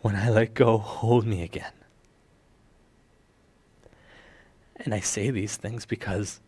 When 0.00 0.16
I 0.16 0.30
let 0.30 0.54
go, 0.54 0.78
hold 0.78 1.26
me 1.26 1.42
again. 1.42 1.74
And 4.76 4.94
I 4.94 5.00
say 5.00 5.28
these 5.30 5.56
things 5.56 5.84
because 5.84 6.40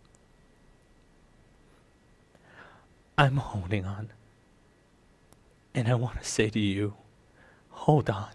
I'm 3.18 3.37
holding 3.37 3.85
on. 3.85 4.09
And 5.75 5.87
I 5.87 5.94
want 5.94 6.18
to 6.18 6.25
say 6.27 6.49
to 6.49 6.59
you, 6.59 6.94
hold 7.68 8.09
on. 8.09 8.33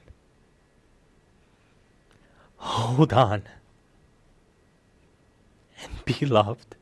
Hold 2.58 3.12
on. 3.12 3.42
And 5.82 6.06
be 6.06 6.28
loved. 6.28 6.76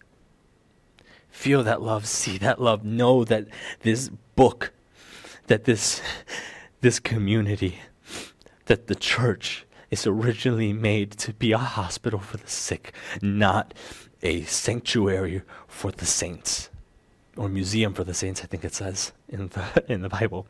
Feel 1.42 1.64
that 1.64 1.82
love, 1.82 2.06
see 2.06 2.38
that 2.38 2.62
love, 2.62 2.86
know 2.86 3.24
that 3.24 3.48
this 3.80 4.10
book, 4.36 4.72
that 5.48 5.64
this, 5.64 6.00
this 6.82 7.00
community, 7.00 7.80
that 8.66 8.86
the 8.86 8.94
church 8.94 9.66
is 9.90 10.06
originally 10.06 10.72
made 10.72 11.10
to 11.14 11.34
be 11.34 11.52
a 11.52 11.58
hospital 11.58 12.20
for 12.20 12.38
the 12.38 12.48
sick, 12.48 12.94
not 13.24 13.74
a 14.22 14.44
sanctuary 14.44 15.42
for 15.68 15.92
the 15.92 16.06
saints 16.06 16.70
or 17.36 17.50
museum 17.50 17.96
for 17.96 18.04
the 18.04 18.14
saints, 18.14 18.44
I 18.44 18.46
think 18.46 18.64
it 18.64 18.76
says 18.76 19.12
in 19.28 19.48
the 19.48 19.84
in 19.92 20.02
the 20.04 20.10
Bible. 20.10 20.46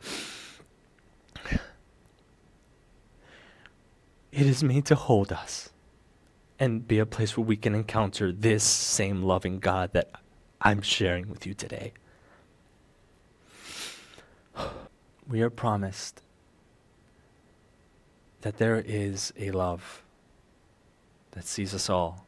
It 4.30 4.46
is 4.46 4.62
made 4.62 4.84
to 4.86 4.94
hold 4.94 5.32
us 5.32 5.70
and 6.58 6.86
be 6.86 6.98
a 6.98 7.06
place 7.06 7.34
where 7.34 7.46
we 7.46 7.56
can 7.56 7.74
encounter 7.74 8.30
this 8.30 8.62
same 8.62 9.22
loving 9.22 9.58
God 9.58 9.94
that 9.94 10.10
I'm 10.62 10.80
sharing 10.80 11.28
with 11.28 11.44
you 11.44 11.54
today. 11.54 11.92
We 15.28 15.42
are 15.42 15.50
promised 15.50 16.22
that 18.42 18.58
there 18.58 18.82
is 18.84 19.32
a 19.36 19.50
love 19.50 20.02
that 21.32 21.44
sees 21.44 21.74
us 21.74 21.90
all. 21.90 22.26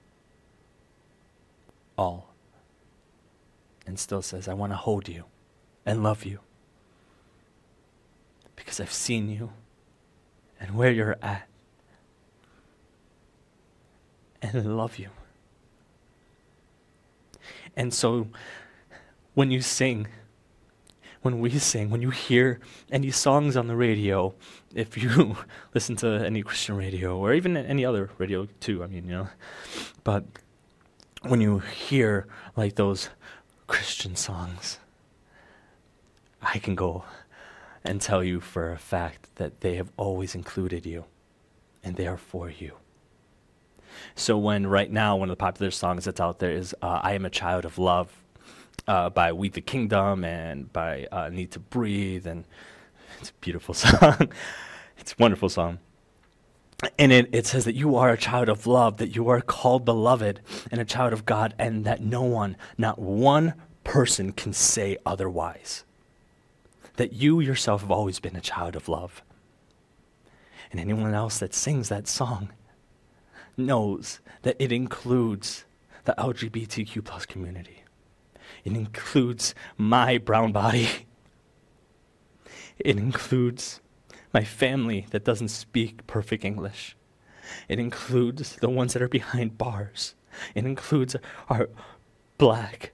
All. 1.97 2.35
And 3.87 3.99
still 3.99 4.23
says, 4.23 4.49
I 4.49 4.55
want 4.55 4.73
to 4.73 4.77
hold 4.77 5.09
you 5.09 5.25
and 5.87 6.03
love 6.03 6.25
you. 6.25 6.41
Because 8.57 8.81
I've 8.81 8.93
seen 8.93 9.29
you 9.29 9.53
and 10.59 10.75
where 10.75 10.91
you're 10.91 11.19
at. 11.23 11.47
And 14.43 14.57
I 14.57 14.61
love 14.61 14.99
you. 14.99 15.11
And 17.77 17.93
so 17.93 18.29
when 19.35 19.51
you 19.51 19.61
sing, 19.61 20.07
when 21.23 21.41
we 21.41 21.51
sing, 21.59 21.91
when 21.91 22.03
you 22.03 22.11
hear 22.11 22.61
any 22.91 23.11
songs 23.11 23.57
on 23.57 23.67
the 23.67 23.77
radio, 23.77 24.35
if 24.75 24.97
you 25.03 25.37
listen 25.75 25.97
to 25.97 26.07
any 26.25 26.43
Christian 26.43 26.77
radio 26.77 27.17
or 27.17 27.33
even 27.33 27.57
any 27.57 27.85
other 27.85 28.11
radio 28.19 28.47
too, 28.61 28.85
I 28.85 28.87
mean, 28.87 29.07
you 29.07 29.13
know, 29.13 29.29
but 30.05 30.25
when 31.23 31.41
you 31.41 31.61
hear 31.61 32.27
like 32.57 32.75
those 32.75 33.09
Christian 33.67 34.15
songs, 34.17 34.79
I 36.43 36.59
can 36.59 36.75
go 36.75 37.05
and 37.83 38.01
tell 38.01 38.23
you 38.23 38.41
for 38.41 38.73
a 38.73 38.79
fact 38.79 39.35
that 39.37 39.61
they 39.61 39.77
have 39.77 39.91
always 39.97 40.35
included 40.35 40.85
you 40.85 41.05
and 41.83 41.97
they 41.97 42.07
are 42.07 42.17
for 42.19 42.51
you. 42.51 42.73
So 44.15 44.39
when 44.39 44.67
right 44.67 44.91
now 44.91 45.17
one 45.17 45.29
of 45.29 45.37
the 45.37 45.41
popular 45.41 45.71
songs 45.71 46.05
that's 46.05 46.21
out 46.21 46.39
there 46.39 46.51
is 46.51 46.75
uh, 46.83 47.01
"I 47.03 47.13
Am 47.15 47.25
a 47.25 47.31
Child 47.31 47.65
of 47.65 47.79
Love" 47.79 48.11
uh, 48.87 49.11
by 49.11 49.33
We 49.33 49.49
the 49.49 49.61
Kingdom 49.61 50.25
and 50.25 50.73
by 50.73 51.07
uh, 51.11 51.31
NEEDTOBREATHE, 51.31 52.27
and 52.27 52.45
it's 53.21 53.31
a 53.31 53.35
beautiful 53.41 53.75
song. 53.75 54.31
it's 54.99 55.13
a 55.13 55.17
wonderful 55.19 55.49
song. 55.49 55.79
And 56.99 57.13
it, 57.13 57.29
it 57.33 57.47
says 57.47 57.65
that 57.65 57.75
you 57.75 57.97
are 57.97 58.11
a 58.11 58.19
child 58.19 58.49
of 58.49 58.67
love, 58.67 58.99
that 58.99 59.15
you 59.15 59.29
are 59.29 59.41
called 59.41 59.85
beloved 59.85 60.41
and 60.71 60.81
a 60.81 60.85
child 60.85 61.13
of 61.13 61.25
God, 61.25 61.55
and 61.59 61.85
that 61.85 62.03
no 62.03 62.23
one, 62.23 62.57
not 62.77 62.99
one 62.99 63.55
person, 63.85 64.33
can 64.33 64.53
say 64.53 64.97
otherwise. 65.07 65.85
That 66.97 67.13
you 67.13 67.41
yourself 67.41 67.81
have 67.81 67.91
always 67.91 68.21
been 68.21 68.37
a 68.37 68.41
child 68.41 68.77
of 68.77 68.89
love. 68.89 69.23
And 70.71 70.81
anyone 70.81 71.15
else 71.15 71.39
that 71.39 71.55
sings 71.55 71.89
that 71.89 72.09
song 72.09 72.51
knows 73.57 74.21
that 74.43 74.57
it 74.59 74.73
includes 74.73 75.65
the 76.05 76.15
LGBTQ 76.19 77.05
plus 77.05 77.27
community. 77.27 77.85
It 78.65 78.73
includes 78.73 79.55
my 79.77 80.19
brown 80.19 80.53
body. 80.53 80.89
It 82.79 82.97
includes 82.97 83.81
my 84.33 84.43
family 84.43 85.07
that 85.11 85.25
doesn't 85.25 85.49
speak 85.49 86.07
perfect 86.07 86.45
English. 86.45 86.97
It 87.69 87.79
includes 87.79 88.57
the 88.57 88.69
ones 88.69 88.93
that 88.93 89.03
are 89.03 89.09
behind 89.09 89.59
bars. 89.59 90.15
It 90.55 90.65
includes 90.65 91.15
our 91.49 91.69
black, 92.39 92.93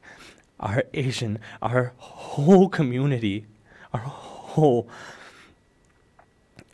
our 0.59 0.85
Asian, 0.93 1.39
our 1.63 1.95
whole 1.97 2.69
community, 2.69 3.47
our 3.95 4.01
whole, 4.01 4.89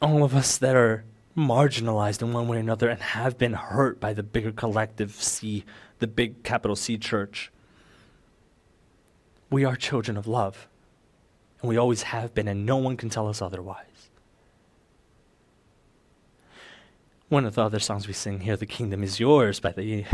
all 0.03 0.25
of 0.25 0.35
us 0.35 0.59
that 0.59 0.75
are 0.75 1.05
marginalized 1.37 2.23
in 2.23 2.33
one 2.33 2.49
way 2.49 2.57
or 2.57 2.61
another 2.61 2.89
and 2.89 3.01
have 3.01 3.37
been 3.37 3.53
hurt 3.53 4.01
by 4.01 4.13
the 4.15 4.23
bigger 4.23 4.53
collective 4.53 5.13
C, 5.13 5.65
the 5.99 6.07
big 6.07 6.43
capital 6.43 6.77
C 6.77 6.97
church. 6.97 7.53
We 9.51 9.65
are 9.65 9.77
children 9.77 10.17
of 10.17 10.27
love, 10.27 10.67
and 11.61 11.69
we 11.69 11.77
always 11.77 12.05
have 12.05 12.35
been, 12.35 12.49
and 12.49 12.67
no 12.67 12.79
one 12.79 12.97
can 12.97 13.11
tell 13.11 13.29
us 13.29 13.41
otherwise. 13.41 14.11
One 17.29 17.45
of 17.45 17.55
the 17.55 17.63
other 17.63 17.81
songs 17.81 18.07
we 18.07 18.13
sing 18.13 18.41
here, 18.41 18.57
"The 18.57 18.67
Kingdom 18.67 19.03
Is 19.03 19.21
Yours" 19.21 19.61
by 19.61 19.73
the 19.73 20.05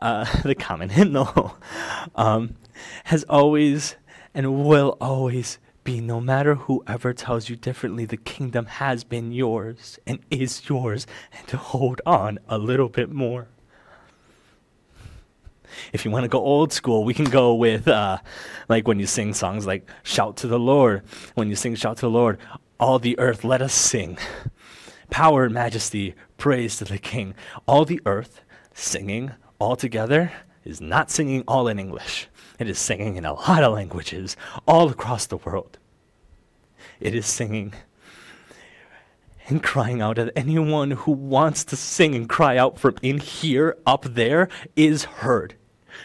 uh, 0.00 0.24
the 0.42 0.54
Common 0.54 0.90
Hymnal, 0.90 1.58
um, 2.14 2.56
has 3.04 3.24
always 3.24 3.96
and 4.34 4.64
will 4.64 4.96
always 5.00 5.58
no 5.98 6.20
matter 6.20 6.54
whoever 6.54 7.12
tells 7.12 7.48
you 7.48 7.56
differently, 7.56 8.04
the 8.04 8.16
kingdom 8.16 8.66
has 8.66 9.02
been 9.02 9.32
yours 9.32 9.98
and 10.06 10.20
is 10.30 10.68
yours, 10.68 11.06
and 11.32 11.46
to 11.48 11.56
hold 11.56 12.00
on 12.06 12.38
a 12.48 12.58
little 12.58 12.88
bit 12.88 13.10
more. 13.10 13.48
If 15.92 16.04
you 16.04 16.10
want 16.10 16.24
to 16.24 16.28
go 16.28 16.38
old 16.38 16.72
school, 16.72 17.04
we 17.04 17.14
can 17.14 17.24
go 17.24 17.54
with 17.54 17.88
uh, 17.88 18.18
like 18.68 18.86
when 18.86 19.00
you 19.00 19.06
sing 19.06 19.34
songs 19.34 19.66
like 19.66 19.88
Shout 20.02 20.36
to 20.38 20.46
the 20.46 20.58
Lord. 20.58 21.02
When 21.34 21.48
you 21.48 21.56
sing 21.56 21.74
Shout 21.74 21.96
to 21.98 22.02
the 22.02 22.10
Lord, 22.10 22.38
all 22.78 22.98
the 22.98 23.18
earth, 23.18 23.42
let 23.42 23.62
us 23.62 23.74
sing. 23.74 24.18
Power 25.10 25.44
and 25.44 25.54
majesty, 25.54 26.14
praise 26.36 26.76
to 26.76 26.84
the 26.84 26.98
King. 26.98 27.34
All 27.66 27.84
the 27.84 28.00
earth 28.06 28.42
singing 28.74 29.32
all 29.58 29.76
together 29.76 30.32
is 30.64 30.80
not 30.80 31.10
singing 31.10 31.42
all 31.48 31.68
in 31.68 31.78
English. 31.78 32.28
It 32.58 32.68
is 32.68 32.78
singing 32.78 33.16
in 33.16 33.24
a 33.24 33.32
lot 33.32 33.64
of 33.64 33.72
languages 33.72 34.36
all 34.68 34.90
across 34.90 35.26
the 35.26 35.38
world. 35.38 35.78
It 37.00 37.14
is 37.14 37.26
singing 37.26 37.74
and 39.50 39.62
crying 39.62 40.00
out 40.00 40.18
at 40.18 40.32
anyone 40.36 40.92
who 40.92 41.12
wants 41.12 41.64
to 41.64 41.76
sing 41.76 42.14
and 42.14 42.28
cry 42.28 42.56
out 42.56 42.78
from 42.78 42.96
in 43.02 43.18
here 43.18 43.76
up 43.86 44.04
there 44.04 44.48
is 44.76 45.04
heard, 45.04 45.56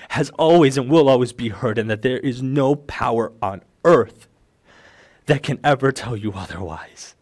has 0.10 0.30
always 0.32 0.78
and 0.78 0.90
will 0.90 1.08
always 1.08 1.32
be 1.32 1.50
heard, 1.50 1.78
and 1.78 1.90
that 1.90 2.02
there 2.02 2.20
is 2.20 2.42
no 2.42 2.76
power 2.76 3.32
on 3.42 3.62
earth 3.84 4.28
that 5.28 5.44
can 5.44 5.60
ever 5.64 5.92
tell 5.92 6.18
you 6.18 6.34
otherwise. 6.34 7.16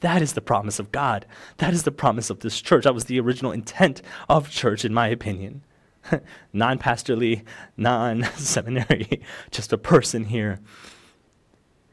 That 0.00 0.22
is 0.22 0.34
the 0.34 0.40
promise 0.40 0.78
of 0.78 0.92
God. 0.92 1.26
That 1.56 1.74
is 1.74 1.82
the 1.82 1.90
promise 1.90 2.30
of 2.30 2.40
this 2.40 2.60
church. 2.60 2.84
That 2.84 2.94
was 2.94 3.06
the 3.06 3.18
original 3.18 3.50
intent 3.50 4.00
of 4.28 4.48
church, 4.48 4.84
in 4.84 4.94
my 4.94 5.08
opinion. 5.08 5.62
non 6.52 6.78
pastorly, 6.78 7.44
non 7.76 8.22
seminary, 8.36 9.20
just 9.50 9.72
a 9.72 9.78
person 9.78 10.26
here. 10.26 10.60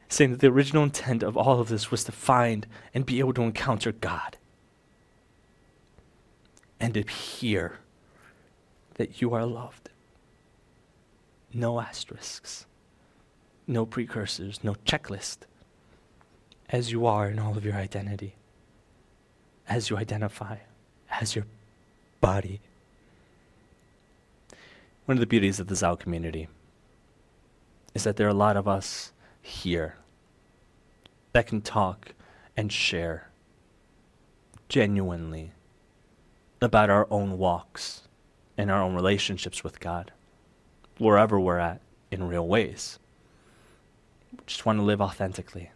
Saying 0.08 0.30
that 0.30 0.40
the 0.40 0.48
original 0.48 0.84
intent 0.84 1.22
of 1.22 1.36
all 1.36 1.60
of 1.60 1.68
this 1.68 1.90
was 1.90 2.04
to 2.04 2.12
find 2.12 2.66
and 2.94 3.04
be 3.04 3.18
able 3.18 3.34
to 3.34 3.42
encounter 3.42 3.92
God. 3.92 4.36
And 6.78 6.94
to 6.94 7.02
hear 7.02 7.78
that 8.94 9.20
you 9.20 9.34
are 9.34 9.46
loved. 9.46 9.90
No 11.52 11.80
asterisks, 11.80 12.66
no 13.66 13.86
precursors, 13.86 14.62
no 14.62 14.74
checklist. 14.86 15.38
As 16.68 16.92
you 16.92 17.06
are 17.06 17.30
in 17.30 17.38
all 17.38 17.56
of 17.56 17.64
your 17.64 17.74
identity, 17.74 18.34
as 19.68 19.88
you 19.88 19.96
identify, 19.96 20.58
as 21.10 21.34
your 21.34 21.46
body 22.20 22.60
one 25.06 25.16
of 25.16 25.20
the 25.20 25.26
beauties 25.26 25.60
of 25.60 25.68
the 25.68 25.74
Zao 25.74 25.98
community 25.98 26.48
is 27.94 28.04
that 28.04 28.16
there 28.16 28.26
are 28.26 28.30
a 28.30 28.34
lot 28.34 28.56
of 28.56 28.68
us 28.68 29.12
here 29.46 29.96
that 31.32 31.46
can 31.46 31.60
talk 31.60 32.14
and 32.56 32.72
share 32.72 33.30
genuinely 34.68 35.52
about 36.60 36.90
our 36.90 37.06
own 37.10 37.38
walks 37.38 38.02
and 38.58 38.70
our 38.70 38.82
own 38.82 38.94
relationships 38.94 39.62
with 39.62 39.80
God, 39.80 40.12
wherever 40.98 41.38
we're 41.38 41.58
at 41.58 41.80
in 42.10 42.26
real 42.26 42.46
ways. 42.46 42.98
Just 44.46 44.66
want 44.66 44.78
to 44.78 44.84
live 44.84 45.00
authentically. 45.00 45.70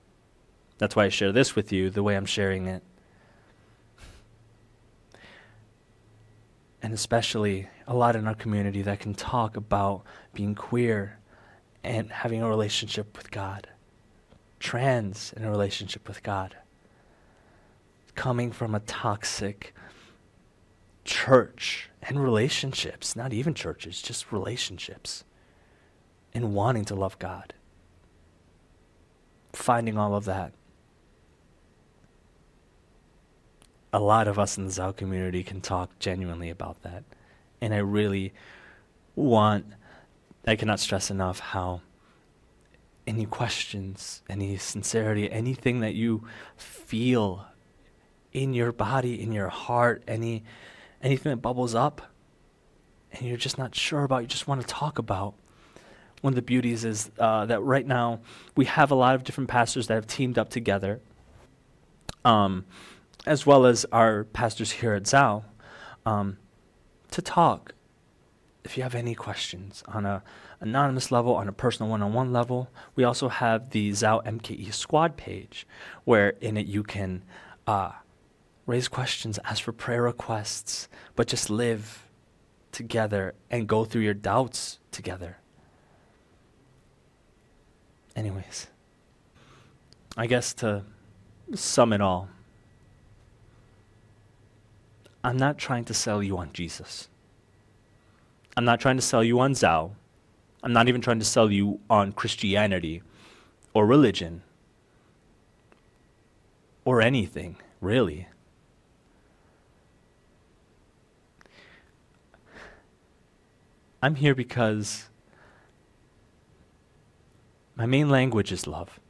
That's 0.78 0.96
why 0.96 1.04
I 1.04 1.09
share 1.09 1.33
this 1.33 1.54
with 1.54 1.72
you 1.72 1.90
the 1.90 2.02
way 2.02 2.16
I'm 2.16 2.26
sharing 2.26 2.66
it. 2.66 2.83
and 6.83 6.94
especially 6.94 7.68
a 7.87 7.94
lot 7.94 8.16
in 8.16 8.26
our 8.26 8.35
community 8.35 8.83
that 8.83 9.00
can 9.00 9.14
talk 9.14 9.56
about 9.56 10.02
being 10.33 10.54
queer 10.54 11.18
and 11.83 12.11
having 12.11 12.43
a 12.43 12.49
relationship 12.49 13.16
with 13.16 13.31
God, 13.31 13.69
trans 14.59 15.33
in 15.37 15.45
a 15.45 15.51
relationship 15.51 16.07
with 16.07 16.23
God, 16.23 16.57
coming 18.14 18.53
from 18.53 18.75
a 18.75 18.81
toxic 18.81 19.75
church 21.05 21.88
and 22.03 22.23
relationships, 22.23 23.16
not 23.16 23.33
even 23.33 23.55
churches, 23.55 24.03
just 24.03 24.31
relationships, 24.31 25.25
and 26.35 26.55
wanting 26.55 26.85
to 26.85 26.95
love 26.95 27.19
God. 27.19 27.55
Finding 29.53 29.99
all 29.99 30.14
of 30.14 30.27
that 30.27 30.53
a 33.93 34.01
lot 34.01 34.29
of 34.29 34.38
us 34.38 34.57
in 34.57 34.66
the 34.66 34.71
Zao 34.71 34.95
community 34.95 35.43
can 35.43 35.61
talk 35.61 35.99
genuinely 35.99 36.51
about 36.51 36.83
that. 36.83 37.03
And 37.61 37.75
I 37.75 37.79
really 37.79 38.33
want, 39.16 39.66
I 40.46 40.57
cannot 40.57 40.81
stress 40.81 41.11
enough 41.11 41.40
how 41.40 41.83
any 43.07 43.26
questions, 43.26 44.22
any 44.29 44.57
sincerity, 44.57 45.31
anything 45.31 45.81
that 45.81 45.94
you 45.94 46.26
feel 46.57 47.46
in 48.33 48.55
your 48.55 48.72
body, 48.72 49.20
in 49.20 49.33
your 49.33 49.48
heart, 49.48 50.03
any 50.07 50.44
anything 51.03 51.31
that 51.31 51.37
bubbles 51.38 51.74
up 51.74 52.03
and 53.12 53.22
you're 53.22 53.37
just 53.37 53.59
not 53.59 53.74
sure 53.74 54.05
about, 54.05 54.22
you 54.22 54.29
just 54.29 54.46
want 54.46 54.61
to 54.61 54.66
talk 54.66 54.98
about. 54.98 55.35
One 56.20 56.33
of 56.33 56.37
the 56.37 56.42
beauties 56.42 56.85
is 56.85 57.11
uh, 57.18 57.46
that 57.46 57.61
right 57.62 57.87
now 57.87 58.20
we 58.55 58.66
have 58.66 58.90
a 58.90 58.94
lot 58.94 59.14
of 59.14 59.24
different 59.24 59.48
pastors 59.48 59.87
that 59.87 59.94
have 59.94 60.07
teamed 60.07 60.38
up 60.38 60.50
together. 60.50 61.00
Um, 62.24 62.66
as 63.26 63.46
well 63.46 63.66
as 63.66 63.87
our 63.92 64.24
pastors 64.24 64.70
here 64.70 64.92
at 64.92 65.05
Zao, 65.05 65.44
um, 66.05 66.37
to 67.11 67.22
talk. 67.22 67.74
If 68.64 68.77
you 68.77 68.83
have 68.83 68.94
any 68.94 69.14
questions 69.14 69.83
on 69.88 70.05
a 70.05 70.23
anonymous 70.61 71.11
level, 71.11 71.35
on 71.35 71.49
a 71.49 71.53
personal 71.53 71.90
one-on-one 71.90 72.33
level, 72.33 72.70
we 72.94 73.05
also 73.05 73.29
have 73.29 73.70
the 73.70 73.90
Zao 73.90 74.25
MKE 74.25 74.73
Squad 74.75 75.16
page, 75.16 75.66
where 76.05 76.31
in 76.40 76.57
it 76.57 76.66
you 76.66 76.83
can 76.83 77.25
uh, 77.66 77.92
raise 78.66 78.88
questions, 78.88 79.38
ask 79.44 79.62
for 79.62 79.73
prayer 79.73 80.03
requests, 80.03 80.88
but 81.16 81.27
just 81.27 81.51
live 81.51 82.07
together 82.73 83.35
and 83.51 83.66
go 83.66 83.85
through 83.85 84.03
your 84.03 84.14
doubts 84.14 84.79
together. 84.90 85.38
Anyways, 88.14 88.68
I 90.16 90.27
guess 90.27 90.53
to 90.55 90.85
sum 91.55 91.92
it 91.92 92.01
all. 92.01 92.29
I'm 95.23 95.37
not 95.37 95.59
trying 95.59 95.85
to 95.85 95.94
sell 95.94 96.23
you 96.23 96.38
on 96.38 96.53
Jesus. 96.53 97.10
I'm 98.61 98.66
not 98.66 98.79
trying 98.79 98.96
to 98.96 99.03
sell 99.03 99.25
you 99.25 99.40
on 99.40 99.55
Zao. 99.55 99.92
I'm 100.62 100.75
not 100.75 100.87
even 100.87 101.01
trying 101.01 101.18
to 101.18 101.25
sell 101.25 101.51
you 101.51 101.81
on 101.88 102.12
Christianity 102.12 103.01
or 103.73 103.87
religion 103.87 104.42
or 106.85 107.01
anything, 107.01 107.57
really. 107.81 108.29
I'm 114.03 114.16
here 114.16 114.34
because 114.34 115.09
my 117.76 117.87
main 117.87 118.11
language 118.11 118.53
is 118.53 118.66
love. 118.66 119.01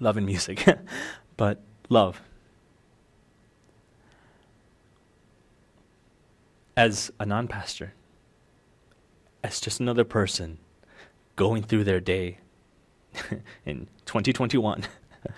Love 0.00 0.16
and 0.16 0.26
music, 0.26 0.66
but 1.36 1.62
love. 1.88 2.20
As 6.76 7.10
a 7.18 7.24
non 7.24 7.48
pastor, 7.48 7.94
as 9.42 9.60
just 9.60 9.80
another 9.80 10.04
person 10.04 10.58
going 11.36 11.62
through 11.62 11.84
their 11.84 12.00
day 12.00 12.38
in 13.64 13.88
2021, 14.04 14.84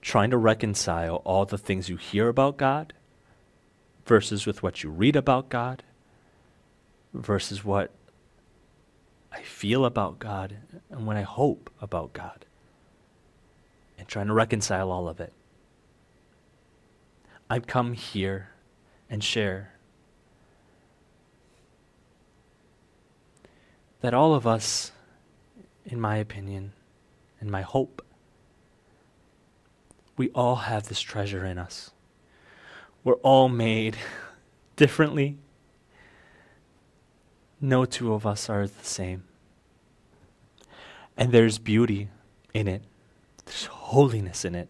trying 0.00 0.30
to 0.30 0.36
reconcile 0.36 1.16
all 1.24 1.44
the 1.44 1.58
things 1.58 1.88
you 1.88 1.96
hear 1.96 2.28
about 2.28 2.56
God 2.56 2.92
versus 4.06 4.46
with 4.46 4.62
what 4.62 4.82
you 4.82 4.90
read 4.90 5.16
about 5.16 5.48
God 5.48 5.82
versus 7.12 7.64
what 7.64 7.90
I 9.32 9.42
feel 9.42 9.84
about 9.84 10.18
God 10.18 10.56
and 10.90 11.06
what 11.06 11.16
I 11.16 11.22
hope 11.22 11.70
about 11.80 12.12
God, 12.12 12.44
and 13.98 14.06
trying 14.06 14.26
to 14.26 14.34
reconcile 14.34 14.90
all 14.90 15.08
of 15.08 15.20
it. 15.20 15.32
I've 17.48 17.66
come 17.66 17.94
here 17.94 18.51
and 19.12 19.22
share 19.22 19.74
that 24.00 24.14
all 24.14 24.34
of 24.34 24.46
us, 24.46 24.90
in 25.84 26.00
my 26.00 26.16
opinion, 26.16 26.72
and 27.38 27.50
my 27.50 27.60
hope, 27.60 28.02
we 30.16 30.30
all 30.30 30.56
have 30.56 30.88
this 30.88 30.98
treasure 30.98 31.44
in 31.44 31.58
us. 31.58 31.90
We're 33.04 33.16
all 33.16 33.50
made 33.50 33.98
differently. 34.76 35.36
No 37.60 37.84
two 37.84 38.14
of 38.14 38.26
us 38.26 38.48
are 38.48 38.66
the 38.66 38.84
same. 38.84 39.24
And 41.18 41.32
there's 41.32 41.58
beauty 41.58 42.08
in 42.54 42.66
it, 42.66 42.82
there's 43.44 43.66
holiness 43.66 44.46
in 44.46 44.54
it, 44.54 44.68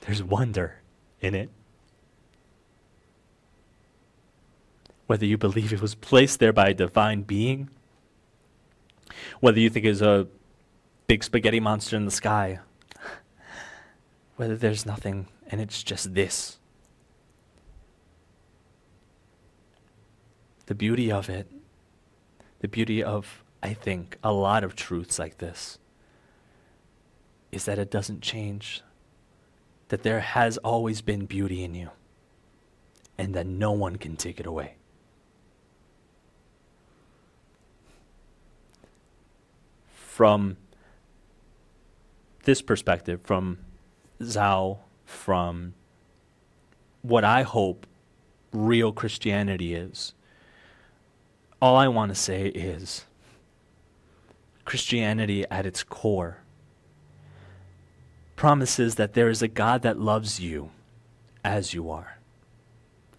there's 0.00 0.22
wonder 0.22 0.76
in 1.20 1.34
it. 1.34 1.50
Whether 5.06 5.26
you 5.26 5.38
believe 5.38 5.72
it 5.72 5.80
was 5.80 5.94
placed 5.94 6.40
there 6.40 6.52
by 6.52 6.68
a 6.68 6.74
divine 6.74 7.22
being, 7.22 7.70
whether 9.40 9.60
you 9.60 9.70
think 9.70 9.86
it's 9.86 10.00
a 10.00 10.26
big 11.06 11.22
spaghetti 11.22 11.60
monster 11.60 11.96
in 11.96 12.04
the 12.04 12.10
sky, 12.10 12.58
whether 14.36 14.56
there's 14.56 14.84
nothing 14.84 15.28
and 15.48 15.60
it's 15.60 15.82
just 15.82 16.14
this. 16.14 16.58
The 20.66 20.74
beauty 20.74 21.12
of 21.12 21.30
it, 21.30 21.50
the 22.60 22.68
beauty 22.68 23.02
of, 23.02 23.44
I 23.62 23.72
think, 23.72 24.18
a 24.24 24.32
lot 24.32 24.64
of 24.64 24.74
truths 24.74 25.18
like 25.18 25.38
this, 25.38 25.78
is 27.52 27.64
that 27.66 27.78
it 27.78 27.90
doesn't 27.90 28.20
change. 28.20 28.82
That 29.88 30.02
there 30.02 30.20
has 30.20 30.58
always 30.58 31.00
been 31.00 31.26
beauty 31.26 31.62
in 31.62 31.74
you, 31.76 31.90
and 33.16 33.34
that 33.34 33.46
no 33.46 33.70
one 33.70 33.96
can 33.96 34.16
take 34.16 34.40
it 34.40 34.46
away. 34.46 34.75
From 40.16 40.56
this 42.44 42.62
perspective, 42.62 43.20
from 43.22 43.58
Zao, 44.22 44.78
from 45.04 45.74
what 47.02 47.22
I 47.22 47.42
hope 47.42 47.86
real 48.50 48.92
Christianity 48.92 49.74
is, 49.74 50.14
all 51.60 51.76
I 51.76 51.88
want 51.88 52.12
to 52.12 52.14
say 52.14 52.46
is 52.46 53.04
Christianity 54.64 55.44
at 55.50 55.66
its 55.66 55.82
core 55.82 56.38
promises 58.36 58.94
that 58.94 59.12
there 59.12 59.28
is 59.28 59.42
a 59.42 59.48
God 59.48 59.82
that 59.82 59.98
loves 59.98 60.40
you 60.40 60.70
as 61.44 61.74
you 61.74 61.90
are. 61.90 62.16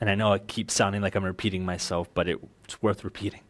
And 0.01 0.09
I 0.09 0.15
know 0.15 0.33
it 0.33 0.47
keeps 0.47 0.73
sounding 0.73 1.03
like 1.03 1.13
I'm 1.13 1.23
repeating 1.23 1.63
myself, 1.63 2.09
but 2.15 2.27
it, 2.27 2.39
it's 2.63 2.81
worth 2.81 3.03
repeating. 3.03 3.41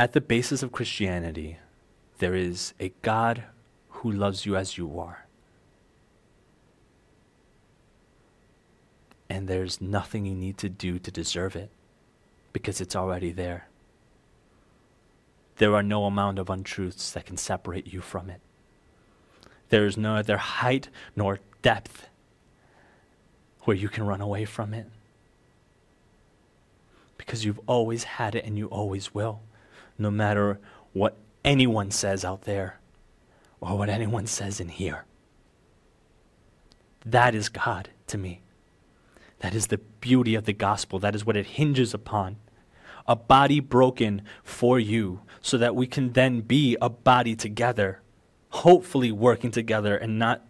At 0.00 0.14
the 0.14 0.22
basis 0.22 0.62
of 0.62 0.72
Christianity, 0.72 1.58
there 2.20 2.34
is 2.34 2.72
a 2.80 2.90
God 3.02 3.44
who 3.90 4.10
loves 4.10 4.46
you 4.46 4.56
as 4.56 4.78
you 4.78 4.98
are. 4.98 5.26
And 9.28 9.46
there's 9.46 9.78
nothing 9.78 10.24
you 10.24 10.34
need 10.34 10.56
to 10.56 10.70
do 10.70 10.98
to 10.98 11.10
deserve 11.10 11.54
it 11.54 11.68
because 12.54 12.80
it's 12.80 12.96
already 12.96 13.30
there. 13.30 13.68
There 15.58 15.74
are 15.74 15.82
no 15.82 16.06
amount 16.06 16.38
of 16.38 16.48
untruths 16.48 17.12
that 17.12 17.26
can 17.26 17.36
separate 17.36 17.92
you 17.92 18.00
from 18.00 18.30
it. 18.30 18.40
There 19.68 19.84
is 19.84 19.98
no 19.98 20.16
other 20.16 20.38
height 20.38 20.88
nor 21.14 21.40
depth 21.60 22.08
where 23.64 23.76
you 23.76 23.90
can 23.90 24.06
run 24.06 24.22
away 24.22 24.46
from 24.46 24.72
it. 24.72 24.86
Because 27.18 27.44
you've 27.44 27.60
always 27.66 28.04
had 28.04 28.34
it 28.34 28.46
and 28.46 28.56
you 28.56 28.66
always 28.68 29.12
will, 29.12 29.42
no 30.00 30.10
matter 30.10 30.58
what 30.92 31.16
anyone 31.44 31.90
says 31.90 32.24
out 32.24 32.42
there 32.42 32.80
or 33.60 33.76
what 33.76 33.88
anyone 33.88 34.26
says 34.26 34.60
in 34.60 34.68
here. 34.68 35.04
That 37.04 37.34
is 37.34 37.48
God 37.48 37.90
to 38.08 38.18
me. 38.18 38.40
That 39.40 39.54
is 39.54 39.68
the 39.68 39.78
beauty 39.78 40.34
of 40.34 40.44
the 40.44 40.52
gospel. 40.52 40.98
That 40.98 41.14
is 41.14 41.24
what 41.24 41.36
it 41.36 41.46
hinges 41.46 41.94
upon. 41.94 42.36
A 43.06 43.16
body 43.16 43.60
broken 43.60 44.22
for 44.42 44.78
you 44.78 45.20
so 45.40 45.56
that 45.58 45.74
we 45.74 45.86
can 45.86 46.12
then 46.12 46.40
be 46.40 46.76
a 46.80 46.90
body 46.90 47.34
together, 47.34 48.00
hopefully 48.50 49.10
working 49.10 49.50
together 49.50 49.96
and 49.96 50.18
not 50.18 50.44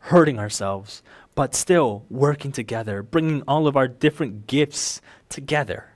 hurting 0.00 0.38
ourselves, 0.38 1.02
but 1.34 1.54
still 1.54 2.04
working 2.08 2.52
together, 2.52 3.02
bringing 3.02 3.42
all 3.42 3.66
of 3.66 3.76
our 3.76 3.88
different 3.88 4.46
gifts 4.46 5.00
together. 5.28 5.87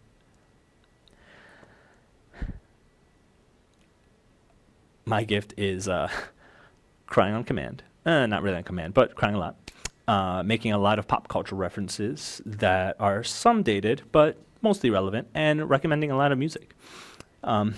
My 5.13 5.25
gift 5.25 5.53
is 5.59 5.89
uh, 5.89 6.09
crying 7.07 7.35
on 7.35 7.45
command. 7.45 7.83
Uh, 8.07 8.25
not 8.25 8.43
really 8.43 8.57
on 8.57 8.63
command, 8.63 8.95
but 8.95 9.15
crying 9.15 9.35
a 9.35 9.39
lot. 9.39 9.71
Uh, 10.09 10.43
making 10.43 10.73
a 10.73 10.79
lot 10.79 10.99
of 10.99 11.07
pop 11.07 11.29
culture 11.29 11.55
references 11.55 12.41
that 12.47 12.97
are 12.99 13.23
some 13.23 13.63
dated, 13.63 14.01
but 14.11 14.39
mostly 14.63 14.89
relevant, 14.89 15.29
and 15.35 15.69
recommending 15.69 16.11
a 16.11 16.17
lot 16.17 16.33
of 16.33 16.39
music. 16.39 16.75
Um, 17.45 17.75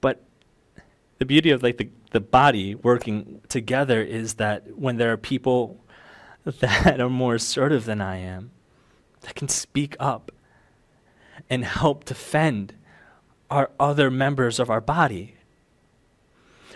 but 0.00 0.24
the 1.18 1.24
beauty 1.24 1.50
of 1.50 1.62
like 1.62 1.76
the, 1.76 1.88
the 2.10 2.18
body 2.18 2.74
working 2.74 3.40
together 3.48 4.02
is 4.02 4.34
that 4.34 4.76
when 4.76 4.96
there 4.96 5.12
are 5.12 5.16
people 5.16 5.84
that 6.44 7.00
are 7.00 7.08
more 7.08 7.36
assertive 7.36 7.84
than 7.84 8.00
I 8.00 8.16
am, 8.16 8.50
that 9.20 9.36
can 9.36 9.46
speak 9.46 9.94
up 10.00 10.32
and 11.48 11.64
help 11.64 12.04
defend 12.04 12.74
our 13.48 13.70
other 13.78 14.10
members 14.10 14.58
of 14.58 14.68
our 14.68 14.80
body 14.80 15.35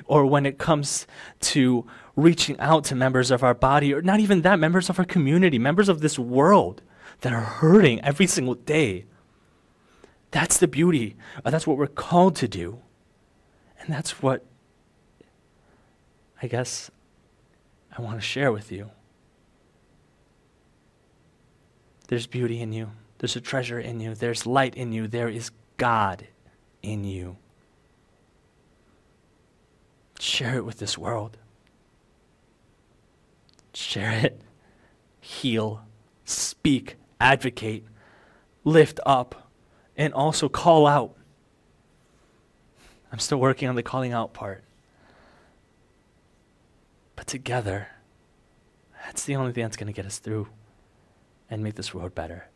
or 0.06 0.26
when 0.26 0.46
it 0.46 0.58
comes 0.58 1.06
to 1.40 1.86
reaching 2.16 2.58
out 2.60 2.84
to 2.84 2.94
members 2.94 3.30
of 3.30 3.42
our 3.42 3.54
body, 3.54 3.94
or 3.94 4.02
not 4.02 4.20
even 4.20 4.42
that, 4.42 4.58
members 4.58 4.90
of 4.90 4.98
our 4.98 5.04
community, 5.04 5.58
members 5.58 5.88
of 5.88 6.00
this 6.00 6.18
world 6.18 6.82
that 7.20 7.32
are 7.32 7.40
hurting 7.40 8.00
every 8.02 8.26
single 8.26 8.54
day. 8.54 9.04
That's 10.30 10.58
the 10.58 10.68
beauty. 10.68 11.16
Uh, 11.44 11.50
that's 11.50 11.66
what 11.66 11.76
we're 11.76 11.86
called 11.86 12.36
to 12.36 12.48
do. 12.48 12.78
And 13.80 13.92
that's 13.92 14.22
what 14.22 14.44
I 16.42 16.46
guess 16.46 16.90
I 17.96 18.02
want 18.02 18.16
to 18.16 18.22
share 18.26 18.52
with 18.52 18.70
you. 18.72 18.90
There's 22.08 22.26
beauty 22.26 22.60
in 22.60 22.72
you, 22.72 22.90
there's 23.18 23.36
a 23.36 23.40
treasure 23.40 23.78
in 23.78 24.00
you, 24.00 24.14
there's 24.14 24.46
light 24.46 24.74
in 24.74 24.92
you, 24.92 25.06
there 25.06 25.28
is 25.28 25.50
God 25.76 26.26
in 26.82 27.04
you. 27.04 27.36
Share 30.20 30.56
it 30.56 30.66
with 30.66 30.78
this 30.78 30.98
world. 30.98 31.38
Share 33.72 34.12
it. 34.12 34.40
Heal. 35.18 35.82
Speak. 36.26 36.96
Advocate. 37.18 37.86
Lift 38.62 39.00
up. 39.06 39.50
And 39.96 40.12
also 40.12 40.48
call 40.50 40.86
out. 40.86 41.16
I'm 43.10 43.18
still 43.18 43.38
working 43.38 43.68
on 43.68 43.74
the 43.76 43.82
calling 43.82 44.12
out 44.12 44.34
part. 44.34 44.62
But 47.16 47.26
together, 47.26 47.88
that's 49.04 49.24
the 49.24 49.36
only 49.36 49.52
thing 49.52 49.64
that's 49.64 49.76
going 49.76 49.86
to 49.86 49.92
get 49.92 50.06
us 50.06 50.18
through 50.18 50.48
and 51.50 51.62
make 51.62 51.74
this 51.74 51.94
world 51.94 52.14
better. 52.14 52.48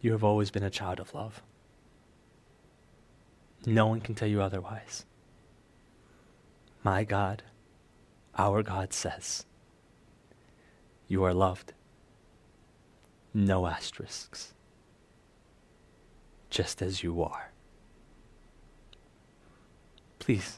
You 0.00 0.12
have 0.12 0.24
always 0.24 0.50
been 0.50 0.62
a 0.62 0.70
child 0.70 1.00
of 1.00 1.14
love. 1.14 1.42
No 3.68 3.86
one 3.86 4.00
can 4.00 4.14
tell 4.14 4.26
you 4.28 4.40
otherwise. 4.40 5.04
My 6.82 7.04
God, 7.04 7.42
our 8.38 8.62
God 8.62 8.94
says, 8.94 9.44
You 11.06 11.22
are 11.24 11.34
loved. 11.34 11.74
No 13.34 13.66
asterisks. 13.66 14.54
Just 16.48 16.80
as 16.80 17.02
you 17.02 17.22
are. 17.22 17.50
Please, 20.18 20.56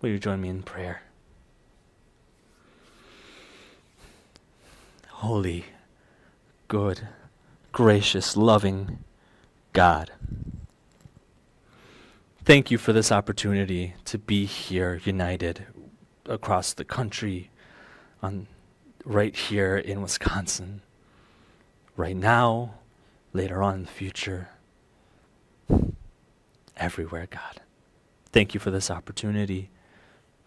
will 0.00 0.08
you 0.08 0.18
join 0.18 0.40
me 0.40 0.48
in 0.48 0.62
prayer? 0.62 1.02
Holy, 5.08 5.66
good, 6.68 7.06
gracious, 7.70 8.34
loving 8.34 9.04
God. 9.74 10.10
Thank 12.44 12.70
you 12.70 12.78
for 12.78 12.92
this 12.92 13.12
opportunity 13.12 13.94
to 14.06 14.18
be 14.18 14.46
here 14.46 15.00
united 15.04 15.66
across 16.26 16.72
the 16.72 16.84
country, 16.84 17.50
on, 18.22 18.46
right 19.04 19.36
here 19.36 19.76
in 19.76 20.00
Wisconsin, 20.00 20.80
right 21.96 22.16
now, 22.16 22.74
later 23.34 23.62
on 23.62 23.74
in 23.74 23.82
the 23.82 23.88
future, 23.88 24.48
everywhere, 26.76 27.26
God. 27.30 27.60
Thank 28.32 28.54
you 28.54 28.60
for 28.60 28.70
this 28.70 28.90
opportunity 28.90 29.70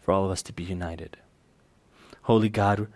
for 0.01 0.11
all 0.13 0.25
of 0.25 0.31
us 0.31 0.41
to 0.43 0.53
be 0.53 0.63
united. 0.63 1.17
Holy 2.23 2.49
God, 2.49 2.87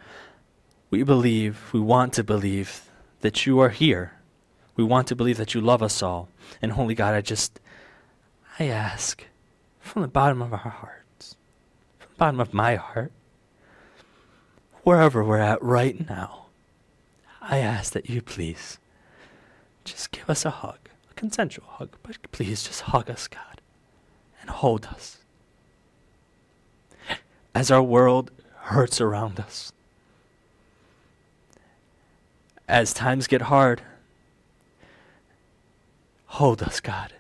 We 0.90 1.04
believe, 1.04 1.70
we 1.74 1.82
want 1.82 2.14
to 2.14 2.24
believe 2.24 2.90
that 3.22 3.46
you 3.46 3.60
are 3.60 3.70
here. 3.70 4.14
We 4.76 4.84
want 4.84 5.08
to 5.08 5.16
believe 5.16 5.38
that 5.38 5.54
you 5.54 5.60
love 5.60 5.84
us 5.84 6.02
all. 6.02 6.30
And 6.62 6.72
Holy 6.72 6.96
God, 6.96 7.14
I 7.14 7.22
just, 7.22 7.60
I 8.60 8.66
ask 8.66 9.24
from 9.80 10.02
the 10.02 10.08
bottom 10.08 10.42
of 10.42 10.52
our 10.52 10.58
hearts, 10.58 11.36
from 12.00 12.10
the 12.12 12.18
bottom 12.18 12.40
of 12.40 12.54
my 12.54 12.76
heart, 12.76 13.12
wherever 14.84 15.24
we're 15.24 15.38
at 15.38 15.62
right 15.62 16.10
now, 16.10 16.48
I 17.40 17.60
ask 17.60 17.94
that 17.94 18.10
you 18.10 18.22
please 18.22 18.80
just 19.84 20.12
give 20.12 20.28
us 20.30 20.44
a 20.44 20.50
hug, 20.50 20.80
a 21.12 21.14
consensual 21.14 21.68
hug, 21.68 21.98
but 22.02 22.32
please 22.32 22.64
just 22.64 22.82
hug 22.82 23.10
us, 23.12 23.28
God, 23.28 23.62
and 24.42 24.50
hold 24.50 24.86
us. 24.88 25.20
As 27.54 27.70
our 27.70 27.84
world 27.84 28.32
hurts 28.56 29.00
around 29.00 29.40
us, 29.40 29.72
as 32.68 32.92
times 32.92 33.28
get 33.28 33.44
hard, 33.44 33.82
hold 36.26 36.64
us, 36.64 36.80
God, 36.80 37.14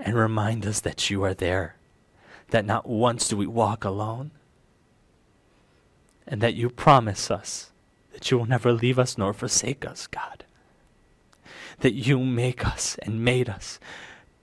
and 0.00 0.16
remind 0.16 0.66
us 0.66 0.80
that 0.80 1.10
you 1.10 1.22
are 1.24 1.34
there, 1.34 1.76
that 2.50 2.64
not 2.64 2.88
once 2.88 3.28
do 3.28 3.36
we 3.36 3.46
walk 3.46 3.84
alone, 3.84 4.30
and 6.26 6.40
that 6.40 6.54
you 6.54 6.70
promise 6.70 7.30
us 7.30 7.70
that 8.12 8.30
you 8.30 8.38
will 8.38 8.46
never 8.46 8.72
leave 8.72 8.98
us 8.98 9.16
nor 9.16 9.32
forsake 9.32 9.86
us, 9.86 10.06
God. 10.06 10.44
That 11.80 11.94
you 11.94 12.18
make 12.18 12.66
us 12.66 12.96
and 13.02 13.24
made 13.24 13.48
us 13.48 13.78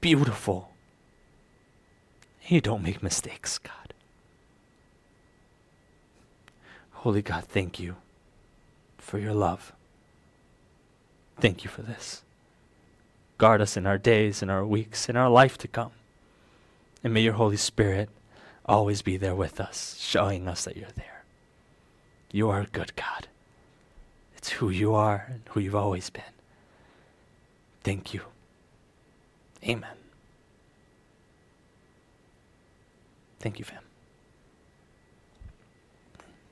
beautiful. 0.01 0.71
You 2.47 2.61
don't 2.61 2.83
make 2.83 3.03
mistakes, 3.03 3.57
God. 3.57 3.93
Holy 6.91 7.21
God, 7.21 7.43
thank 7.43 7.79
you 7.79 7.97
for 8.97 9.19
your 9.19 9.33
love. 9.33 9.73
Thank 11.39 11.63
you 11.63 11.69
for 11.69 11.81
this. 11.83 12.23
Guard 13.37 13.61
us 13.61 13.77
in 13.77 13.85
our 13.85 13.97
days, 13.97 14.41
in 14.41 14.49
our 14.49 14.65
weeks, 14.65 15.09
in 15.09 15.15
our 15.15 15.29
life 15.29 15.57
to 15.59 15.67
come. 15.67 15.91
And 17.03 17.13
may 17.13 17.21
your 17.21 17.33
Holy 17.33 17.57
Spirit 17.57 18.09
always 18.65 19.01
be 19.01 19.17
there 19.17 19.35
with 19.35 19.59
us, 19.59 19.95
showing 19.99 20.47
us 20.47 20.65
that 20.65 20.75
you're 20.75 20.87
there. 20.95 21.23
You 22.31 22.49
are 22.49 22.61
a 22.61 22.65
good 22.65 22.95
God. 22.95 23.27
It's 24.35 24.49
who 24.49 24.69
you 24.69 24.93
are 24.93 25.27
and 25.29 25.41
who 25.49 25.59
you've 25.59 25.75
always 25.75 26.09
been. 26.09 26.23
Thank 27.83 28.13
you. 28.13 28.21
Amen. 29.63 29.95
Thank 33.39 33.59
you, 33.59 33.65
fam. 33.65 33.86